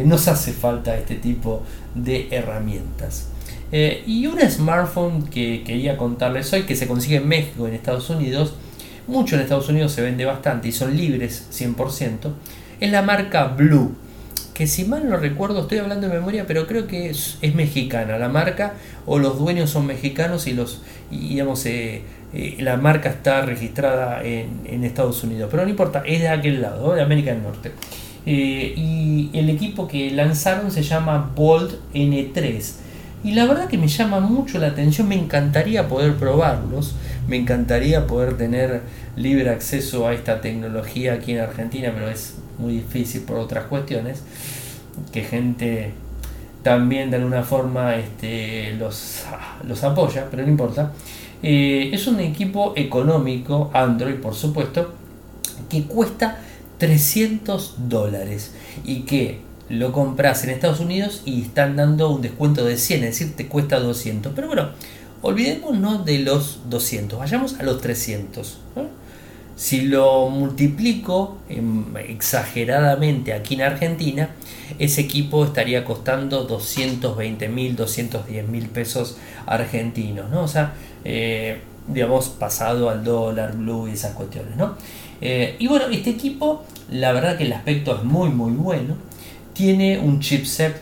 nos 0.05 0.27
hace 0.27 0.53
falta 0.53 0.97
este 0.97 1.13
tipo 1.15 1.61
de 1.93 2.29
herramientas. 2.31 3.29
y 3.71 4.25
un 4.25 4.41
smartphone 4.41 5.27
que 5.27 5.63
quería 5.63 5.97
contarles 5.97 6.51
hoy 6.51 6.63
que 6.63 6.75
se 6.75 6.87
consigue 6.87 7.17
en 7.17 7.27
México, 7.27 7.67
en 7.67 7.75
Estados 7.75 8.09
Unidos, 8.09 8.55
mucho 9.05 9.35
en 9.35 9.41
Estados 9.41 9.69
Unidos 9.69 9.91
se 9.91 10.01
vende 10.01 10.25
bastante 10.25 10.67
y 10.67 10.71
son 10.71 10.97
libres 10.97 11.47
100%, 11.51 12.31
es 12.79 12.91
la 12.91 13.03
marca 13.03 13.45
Blue 13.49 13.95
que 14.57 14.65
si 14.65 14.85
mal 14.85 15.07
no 15.07 15.17
recuerdo, 15.17 15.61
estoy 15.61 15.77
hablando 15.77 16.07
de 16.07 16.15
memoria, 16.15 16.45
pero 16.47 16.65
creo 16.65 16.87
que 16.87 17.11
es, 17.11 17.37
mexicana 17.53 18.17
la 18.17 18.27
marca, 18.27 18.73
o 19.05 19.19
los 19.19 19.37
dueños 19.37 19.69
son 19.69 19.85
mexicanos 19.85 20.47
y 20.47 20.53
los 20.53 20.81
digamos 21.11 21.63
eh, 21.67 22.01
eh, 22.33 22.57
la 22.59 22.75
marca 22.75 23.09
está 23.09 23.41
registrada 23.41 24.23
en, 24.23 24.83
Estados 24.83 25.23
Unidos. 25.23 25.49
Pero 25.51 25.61
no 25.61 25.69
importa, 25.69 26.01
es 26.07 26.21
de 26.21 26.29
aquel 26.29 26.63
lado, 26.63 26.95
de 26.95 27.03
América 27.03 27.33
del 27.33 27.43
Norte. 27.43 27.71
Eh, 28.25 28.73
y 28.75 29.29
el 29.33 29.51
equipo 29.51 29.87
que 29.87 30.09
lanzaron 30.09 30.71
se 30.71 30.81
llama 30.81 31.31
Bolt 31.35 31.75
N3. 31.93 32.71
Y 33.23 33.33
la 33.33 33.45
verdad 33.45 33.67
que 33.67 33.77
me 33.77 33.87
llama 33.87 34.19
mucho 34.21 34.57
la 34.57 34.67
atención, 34.69 35.07
me 35.07 35.19
encantaría 35.19 35.87
poder 35.87 36.15
probarlos, 36.15 36.95
me 37.27 37.37
encantaría 37.37 38.07
poder 38.07 38.37
tener 38.37 38.81
libre 39.15 39.51
acceso 39.51 40.07
a 40.07 40.15
esta 40.15 40.41
tecnología 40.41 41.13
aquí 41.13 41.33
en 41.33 41.41
Argentina, 41.41 41.91
pero 41.93 42.09
es 42.09 42.37
muy 42.57 42.73
difícil 42.73 43.21
por 43.21 43.37
otras 43.37 43.65
cuestiones, 43.65 44.23
que 45.11 45.23
gente 45.23 45.93
también 46.63 47.09
de 47.09 47.17
alguna 47.17 47.43
forma 47.43 47.95
este, 47.95 48.73
los, 48.73 49.23
los 49.63 49.83
apoya, 49.83 50.27
pero 50.29 50.43
no 50.43 50.49
importa. 50.49 50.91
Eh, 51.43 51.91
es 51.93 52.07
un 52.07 52.19
equipo 52.19 52.73
económico, 52.75 53.69
Android 53.73 54.15
por 54.15 54.35
supuesto, 54.35 54.93
que 55.69 55.83
cuesta 55.83 56.39
300 56.79 57.75
dólares 57.89 58.53
y 58.83 59.01
que 59.01 59.39
lo 59.69 59.91
compras 59.91 60.43
en 60.43 60.51
Estados 60.51 60.79
Unidos 60.79 61.21
y 61.25 61.41
están 61.41 61.75
dando 61.75 62.09
un 62.09 62.21
descuento 62.21 62.65
de 62.65 62.77
100, 62.77 63.03
es 63.03 63.19
decir, 63.19 63.35
te 63.35 63.47
cuesta 63.47 63.79
200. 63.79 64.33
Pero 64.35 64.47
bueno, 64.47 64.69
olvidémonos 65.21 66.05
de 66.05 66.19
los 66.19 66.61
200, 66.69 67.19
vayamos 67.19 67.59
a 67.59 67.63
los 67.63 67.81
300. 67.81 68.57
Si 69.57 69.81
lo 69.81 70.29
multiplico 70.29 71.39
exageradamente 72.07 73.33
aquí 73.33 73.55
en 73.55 73.63
Argentina, 73.63 74.29
ese 74.77 75.01
equipo 75.01 75.43
estaría 75.45 75.83
costando 75.83 76.43
220 76.43 77.49
mil, 77.49 77.75
210 77.75 78.47
mil 78.47 78.67
pesos 78.69 79.17
argentinos, 79.47 80.29
¿no? 80.29 80.43
O 80.43 80.47
sea, 80.47 80.75
eh, 81.03 81.61
digamos, 81.87 82.29
pasado 82.29 82.91
al 82.91 83.03
dólar 83.03 83.57
blue 83.57 83.87
y 83.87 83.93
esas 83.93 84.13
cuestiones, 84.13 84.55
¿no? 84.57 84.75
Eh, 85.21 85.55
y 85.57 85.65
bueno, 85.65 85.87
este 85.87 86.11
equipo, 86.11 86.63
la 86.91 87.11
verdad 87.11 87.35
que 87.35 87.45
el 87.45 87.53
aspecto 87.53 87.95
es 87.95 88.03
muy, 88.03 88.29
muy 88.29 88.51
bueno. 88.51 88.95
Tiene 89.53 89.97
un 89.97 90.19
chipset 90.19 90.79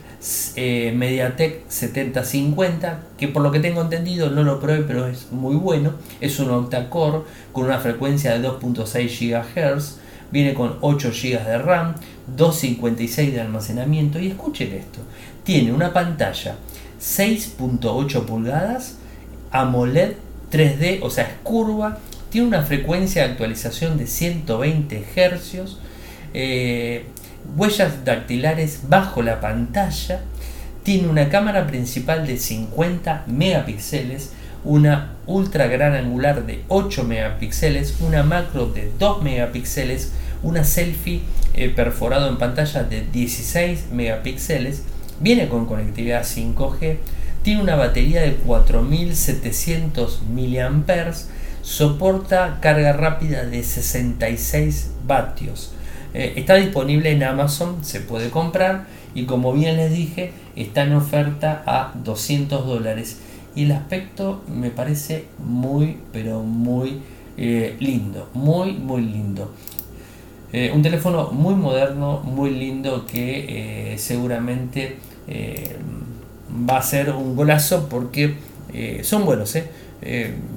eh, 0.55 0.93
MediaTek 0.95 1.69
7050, 1.69 2.99
que 3.17 3.27
por 3.27 3.43
lo 3.43 3.51
que 3.51 3.59
tengo 3.59 3.81
entendido 3.81 4.29
no 4.29 4.43
lo 4.43 4.59
probé, 4.59 4.81
pero 4.81 5.07
es 5.07 5.31
muy 5.31 5.55
bueno. 5.55 5.93
Es 6.21 6.39
un 6.39 6.49
octa-core 6.49 7.23
con 7.51 7.65
una 7.65 7.79
frecuencia 7.79 8.38
de 8.38 8.47
2.6 8.47 9.19
GHz, 9.19 9.97
viene 10.31 10.53
con 10.53 10.77
8 10.81 11.11
GB 11.11 11.45
de 11.45 11.57
RAM, 11.59 11.95
256 12.35 13.33
de 13.33 13.41
almacenamiento 13.41 14.19
y 14.19 14.27
escuchen 14.27 14.73
esto, 14.73 14.99
tiene 15.43 15.71
una 15.71 15.93
pantalla 15.93 16.55
6.8 16.99 18.25
pulgadas, 18.25 18.97
AMOLED 19.51 20.13
3D, 20.51 20.99
o 21.01 21.09
sea, 21.09 21.25
es 21.25 21.33
curva, 21.43 21.99
tiene 22.29 22.47
una 22.47 22.63
frecuencia 22.63 23.23
de 23.23 23.31
actualización 23.31 23.97
de 23.97 24.07
120 24.07 25.05
Hz, 25.15 25.77
huellas 27.55 28.03
dactilares 28.03 28.81
bajo 28.88 29.21
la 29.21 29.39
pantalla, 29.39 30.21
tiene 30.84 31.08
una 31.08 31.29
cámara 31.29 31.67
principal 31.67 32.27
de 32.27 32.38
50 32.38 33.23
megapíxeles, 33.27 34.31
una 34.63 35.15
ultra 35.27 35.67
gran 35.67 35.93
angular 35.93 36.45
de 36.45 36.63
8 36.67 37.03
megapíxeles, 37.03 37.97
una 38.01 38.23
macro 38.23 38.67
de 38.67 38.91
2 38.99 39.23
megapíxeles, 39.23 40.12
una 40.43 40.63
selfie 40.63 41.21
eh, 41.53 41.69
perforado 41.69 42.29
en 42.29 42.38
pantalla 42.38 42.84
de 42.84 43.05
16 43.12 43.88
megapíxeles, 43.91 44.84
viene 45.19 45.47
con 45.47 45.65
conectividad 45.65 46.23
5G, 46.23 46.97
tiene 47.43 47.62
una 47.62 47.75
batería 47.75 48.21
de 48.21 48.34
4700 48.34 50.21
mAh, 50.29 51.13
soporta 51.62 52.60
carga 52.62 52.93
rápida 52.93 53.45
de 53.45 53.63
66 53.63 54.91
vatios 55.08 55.74
eh, 56.17 56.32
está 56.38 56.56
disponible 56.56 57.12
en 57.12 57.23
Amazon, 57.23 57.84
se 57.84 57.99
puede 57.99 58.30
comprar 58.30 58.86
y 59.13 59.25
como 59.25 59.51
bien 59.51 59.75
les 59.75 59.91
dije, 59.91 60.32
está 60.56 60.84
en 60.84 60.93
oferta 60.93 61.62
a 61.65 61.91
200 61.93 62.65
dólares. 62.65 63.19
Y 63.54 63.63
el 63.63 63.73
aspecto 63.73 64.41
me 64.47 64.69
parece 64.69 65.25
muy, 65.39 65.97
pero 66.13 66.41
muy 66.41 66.99
eh, 67.38 67.75
lindo, 67.82 68.30
muy, 68.34 68.71
muy 68.71 69.01
lindo. 69.01 69.51
Eh, 70.54 70.71
un 70.73 70.82
teléfono 70.82 71.32
muy 71.34 71.54
moderno, 71.54 72.21
muy 72.23 72.51
lindo 72.51 73.06
que 73.06 73.95
seguramente 73.97 74.99
va 76.69 76.78
a 76.78 76.82
ser 76.82 77.10
un 77.10 77.36
golazo 77.36 77.89
porque 77.89 78.36
son 79.01 79.25
buenos. 79.25 79.58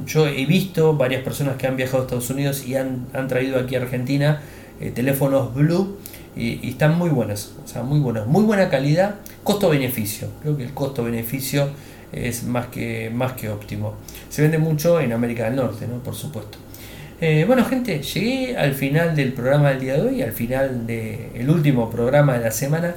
yo 0.06 0.26
he 0.28 0.46
visto 0.46 0.96
varias 0.96 1.22
personas 1.22 1.56
que 1.56 1.66
han 1.66 1.76
viajado 1.76 1.98
a 1.98 2.02
Estados 2.02 2.30
Unidos 2.30 2.64
y 2.64 2.76
han, 2.76 3.06
han 3.12 3.26
traído 3.26 3.58
aquí 3.58 3.74
a 3.74 3.80
Argentina 3.80 4.40
eh, 4.80 4.90
teléfonos 4.90 5.54
Blue 5.54 5.96
y, 6.36 6.68
están 6.68 6.96
muy 6.96 7.10
buenos, 7.10 7.54
o 7.64 7.68
sea, 7.68 7.82
muy 7.82 8.00
buenos, 8.00 8.26
muy 8.26 8.44
buena 8.44 8.68
calidad, 8.68 9.16
costo-beneficio. 9.42 10.28
Creo 10.42 10.56
que 10.56 10.64
el 10.64 10.72
costo-beneficio 10.72 11.68
es 12.12 12.44
más 12.44 12.66
que, 12.66 13.10
más 13.12 13.32
que 13.32 13.48
óptimo. 13.48 13.94
Se 14.28 14.42
vende 14.42 14.58
mucho 14.58 15.00
en 15.00 15.12
América 15.12 15.44
del 15.44 15.56
Norte, 15.56 15.86
¿no? 15.86 15.98
Por 15.98 16.14
supuesto. 16.14 16.58
Eh, 17.20 17.44
bueno, 17.46 17.64
gente, 17.64 18.00
llegué 18.00 18.56
al 18.56 18.74
final 18.74 19.16
del 19.16 19.32
programa 19.32 19.70
del 19.70 19.80
día 19.80 19.94
de 19.94 20.02
hoy, 20.02 20.22
al 20.22 20.32
final 20.32 20.86
del 20.86 21.50
último 21.50 21.90
programa 21.90 22.34
de 22.38 22.44
la 22.44 22.50
semana. 22.52 22.94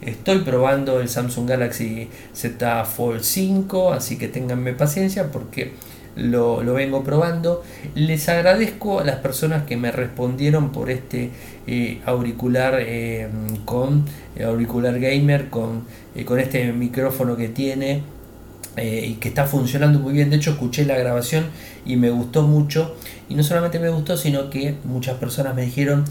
Estoy 0.00 0.40
probando 0.40 1.00
el 1.00 1.08
Samsung 1.08 1.48
Galaxy 1.48 2.08
Z 2.32 2.84
Fold 2.84 3.22
5, 3.22 3.92
así 3.92 4.18
que 4.18 4.28
ténganme 4.28 4.74
paciencia 4.74 5.32
porque 5.32 5.72
lo, 6.16 6.74
vengo 6.74 7.02
probando. 7.02 7.62
Les 7.94 8.28
agradezco 8.28 9.00
a 9.00 9.04
las 9.04 9.16
personas 9.16 9.64
que 9.64 9.76
me 9.76 9.90
respondieron 9.90 10.70
por 10.70 10.90
este 10.90 11.30
eh, 11.66 12.00
auricular 12.04 12.76
eh, 12.80 13.28
con 13.64 14.04
eh, 14.36 14.44
auricular 14.44 14.98
gamer, 14.98 15.48
con, 15.50 15.84
con 16.24 16.38
este 16.38 16.72
micrófono 16.72 17.36
que 17.36 17.48
tiene 17.48 18.02
y 18.76 19.14
que 19.14 19.28
está 19.28 19.46
funcionando 19.46 20.00
muy 20.00 20.12
bien. 20.12 20.30
De 20.30 20.36
hecho, 20.36 20.50
escuché 20.50 20.84
la 20.84 20.98
grabación 20.98 21.46
y 21.86 21.96
me 21.96 22.10
gustó 22.10 22.42
mucho. 22.42 22.96
Y 23.28 23.36
no 23.36 23.44
solamente 23.44 23.78
me 23.78 23.88
gustó, 23.88 24.16
sino 24.16 24.50
que 24.50 24.74
muchas 24.84 25.16
personas 25.16 25.54
me 25.54 25.62
dijeron, 25.62 26.04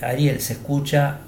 Ariel, 0.00 0.40
se 0.40 0.54
escucha 0.54 1.18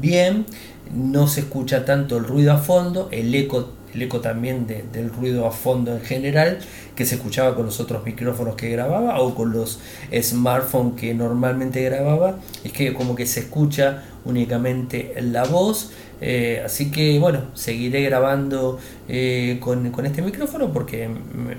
bien, 0.00 0.46
no 0.94 1.26
se 1.28 1.40
escucha 1.40 1.84
tanto 1.84 2.16
el 2.16 2.24
ruido 2.24 2.52
a 2.52 2.56
fondo, 2.56 3.08
el 3.12 3.34
eco 3.34 3.74
el 3.94 4.02
eco 4.02 4.20
también 4.20 4.66
del 4.66 5.10
ruido 5.10 5.46
a 5.46 5.50
fondo 5.50 5.94
en 5.94 6.00
general 6.02 6.58
que 6.96 7.04
se 7.04 7.16
escuchaba 7.16 7.54
con 7.54 7.66
los 7.66 7.80
otros 7.80 8.04
micrófonos 8.04 8.56
que 8.56 8.70
grababa 8.70 9.20
o 9.20 9.34
con 9.34 9.52
los 9.52 9.80
smartphones 10.12 11.00
que 11.00 11.14
normalmente 11.14 11.82
grababa 11.82 12.38
es 12.64 12.72
que 12.72 12.92
como 12.92 13.14
que 13.14 13.26
se 13.26 13.40
escucha 13.40 14.04
únicamente 14.24 15.14
la 15.20 15.44
voz 15.44 15.92
eh, 16.20 16.62
así 16.64 16.90
que 16.90 17.18
bueno 17.18 17.42
seguiré 17.54 18.02
grabando 18.02 18.78
eh, 19.08 19.58
con, 19.60 19.92
este 20.06 20.22
micrófono 20.22 20.72
porque 20.72 21.08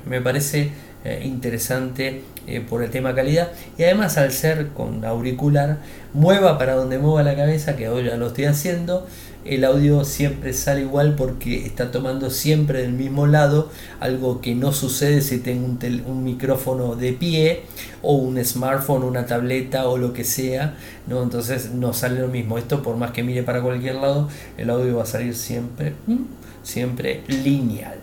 me, 0.06 0.22
parece 0.22 0.72
eh, 1.04 1.22
interesante 1.24 2.24
por 2.70 2.84
el 2.84 2.90
tema 2.90 3.14
calidad. 3.14 3.52
Y 3.78 3.84
además 3.84 4.18
al 4.18 4.32
ser 4.32 4.70
con 4.70 5.04
auricular 5.04 5.80
mueva 6.14 6.58
para 6.58 6.74
donde 6.74 6.98
mueva 6.98 7.24
la 7.24 7.36
cabeza 7.36 7.76
que 7.76 7.90
hoy 7.90 8.06
ya 8.06 8.18
lo 8.18 8.28
estoy 8.28 8.46
haciendo 8.46 9.06
el 9.46 9.64
audio 9.64 10.04
siempre 10.04 10.54
sale 10.54 10.82
igual 10.82 11.16
porque 11.16 11.66
está 11.66 11.92
tomando 11.92 12.32
siempre 12.32 12.82
del 12.82 12.94
mismo 12.94 13.28
lado, 13.28 13.70
algo 14.00 14.42
que 14.42 14.56
no 14.56 14.74
sucede 14.74 15.22
si 15.22 15.38
tengo 15.38 15.66
un, 15.66 16.24
micrófono 16.24 16.96
de 16.96 17.14
pie 17.14 17.62
o 18.02 18.14
un 18.14 18.44
smartphone, 18.44 19.04
una 19.04 19.28
tableta 19.28 19.88
o 19.88 19.98
lo 19.98 20.14
que 20.14 20.24
sea, 20.24 20.76
¿no? 21.08 21.22
entonces 21.22 21.72
no 21.72 21.94
sale 21.94 22.20
lo 22.20 22.28
mismo. 22.28 22.58
Esto 22.58 22.82
por 22.82 22.98
más 22.98 23.12
que 23.12 23.24
mire 23.24 23.44
para 23.44 23.62
cualquier 23.62 23.96
lado, 23.96 24.28
el 24.58 24.70
audio 24.70 24.98
va 24.98 25.04
a 25.04 25.08
salir 25.08 25.36
siempre, 25.36 25.94
siempre 26.64 27.22
lineal. 27.28 28.00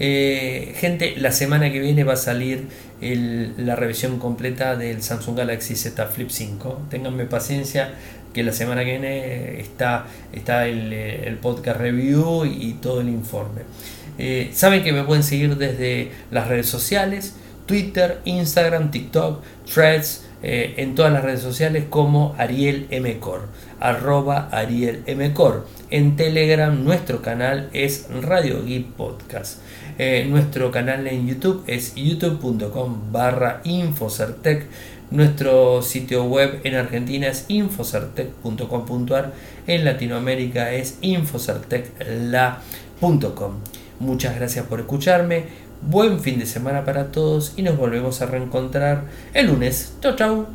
Eh, 0.00 0.74
gente, 0.76 1.14
la 1.16 1.32
semana 1.32 1.70
que 1.70 1.78
viene 1.78 2.02
va 2.02 2.14
a 2.14 2.16
salir 2.16 2.66
la 3.00 3.74
revisión 3.74 4.18
completa 4.18 4.76
del 4.76 5.02
Samsung 5.02 5.36
Galaxy 5.36 5.74
Z 5.76 6.06
Flip 6.06 6.30
5. 6.30 6.82
Ténganme 6.90 7.26
paciencia, 7.26 7.94
que 8.32 8.42
la 8.42 8.52
semana 8.52 8.84
que 8.84 8.90
viene 8.92 9.60
está, 9.60 10.06
está 10.32 10.66
el, 10.66 10.92
el 10.92 11.36
podcast 11.36 11.78
review 11.78 12.44
y 12.44 12.74
todo 12.74 13.00
el 13.00 13.08
informe. 13.08 13.62
Eh, 14.18 14.50
saben 14.52 14.82
que 14.82 14.92
me 14.92 15.04
pueden 15.04 15.22
seguir 15.22 15.56
desde 15.56 16.12
las 16.30 16.48
redes 16.48 16.66
sociales, 16.66 17.34
Twitter, 17.66 18.20
Instagram, 18.24 18.90
TikTok, 18.90 19.42
Threads, 19.72 20.24
eh, 20.42 20.74
en 20.78 20.96
todas 20.96 21.12
las 21.12 21.22
redes 21.22 21.40
sociales 21.40 21.84
como 21.88 22.34
Ariel 22.36 22.88
Mcor, 22.90 23.48
arroba 23.78 24.48
Ariel 24.50 25.04
Mcor. 25.16 25.66
En 25.90 26.16
Telegram 26.16 26.84
nuestro 26.84 27.22
canal 27.22 27.70
es 27.72 28.08
Radio 28.22 28.64
Geek 28.64 28.86
Podcast. 28.92 29.60
Eh, 29.98 30.26
nuestro 30.28 30.70
canal 30.70 31.06
en 31.06 31.28
YouTube 31.28 31.62
es 31.66 31.94
youtube.com 31.94 33.12
barra 33.12 33.60
Infocertec. 33.64 34.66
Nuestro 35.12 35.82
sitio 35.82 36.24
web 36.24 36.60
en 36.64 36.74
Argentina 36.74 37.26
es 37.26 37.44
infocertec.com.ar, 37.48 39.34
en 39.66 39.84
Latinoamérica 39.84 40.72
es 40.72 40.96
infocertecla.com. 41.02 43.52
Muchas 44.00 44.36
gracias 44.36 44.64
por 44.64 44.80
escucharme, 44.80 45.44
buen 45.82 46.20
fin 46.20 46.38
de 46.38 46.46
semana 46.46 46.86
para 46.86 47.12
todos 47.12 47.52
y 47.58 47.62
nos 47.62 47.76
volvemos 47.76 48.22
a 48.22 48.26
reencontrar 48.26 49.04
el 49.34 49.48
lunes. 49.48 49.92
Chau 50.00 50.16
chau. 50.16 50.46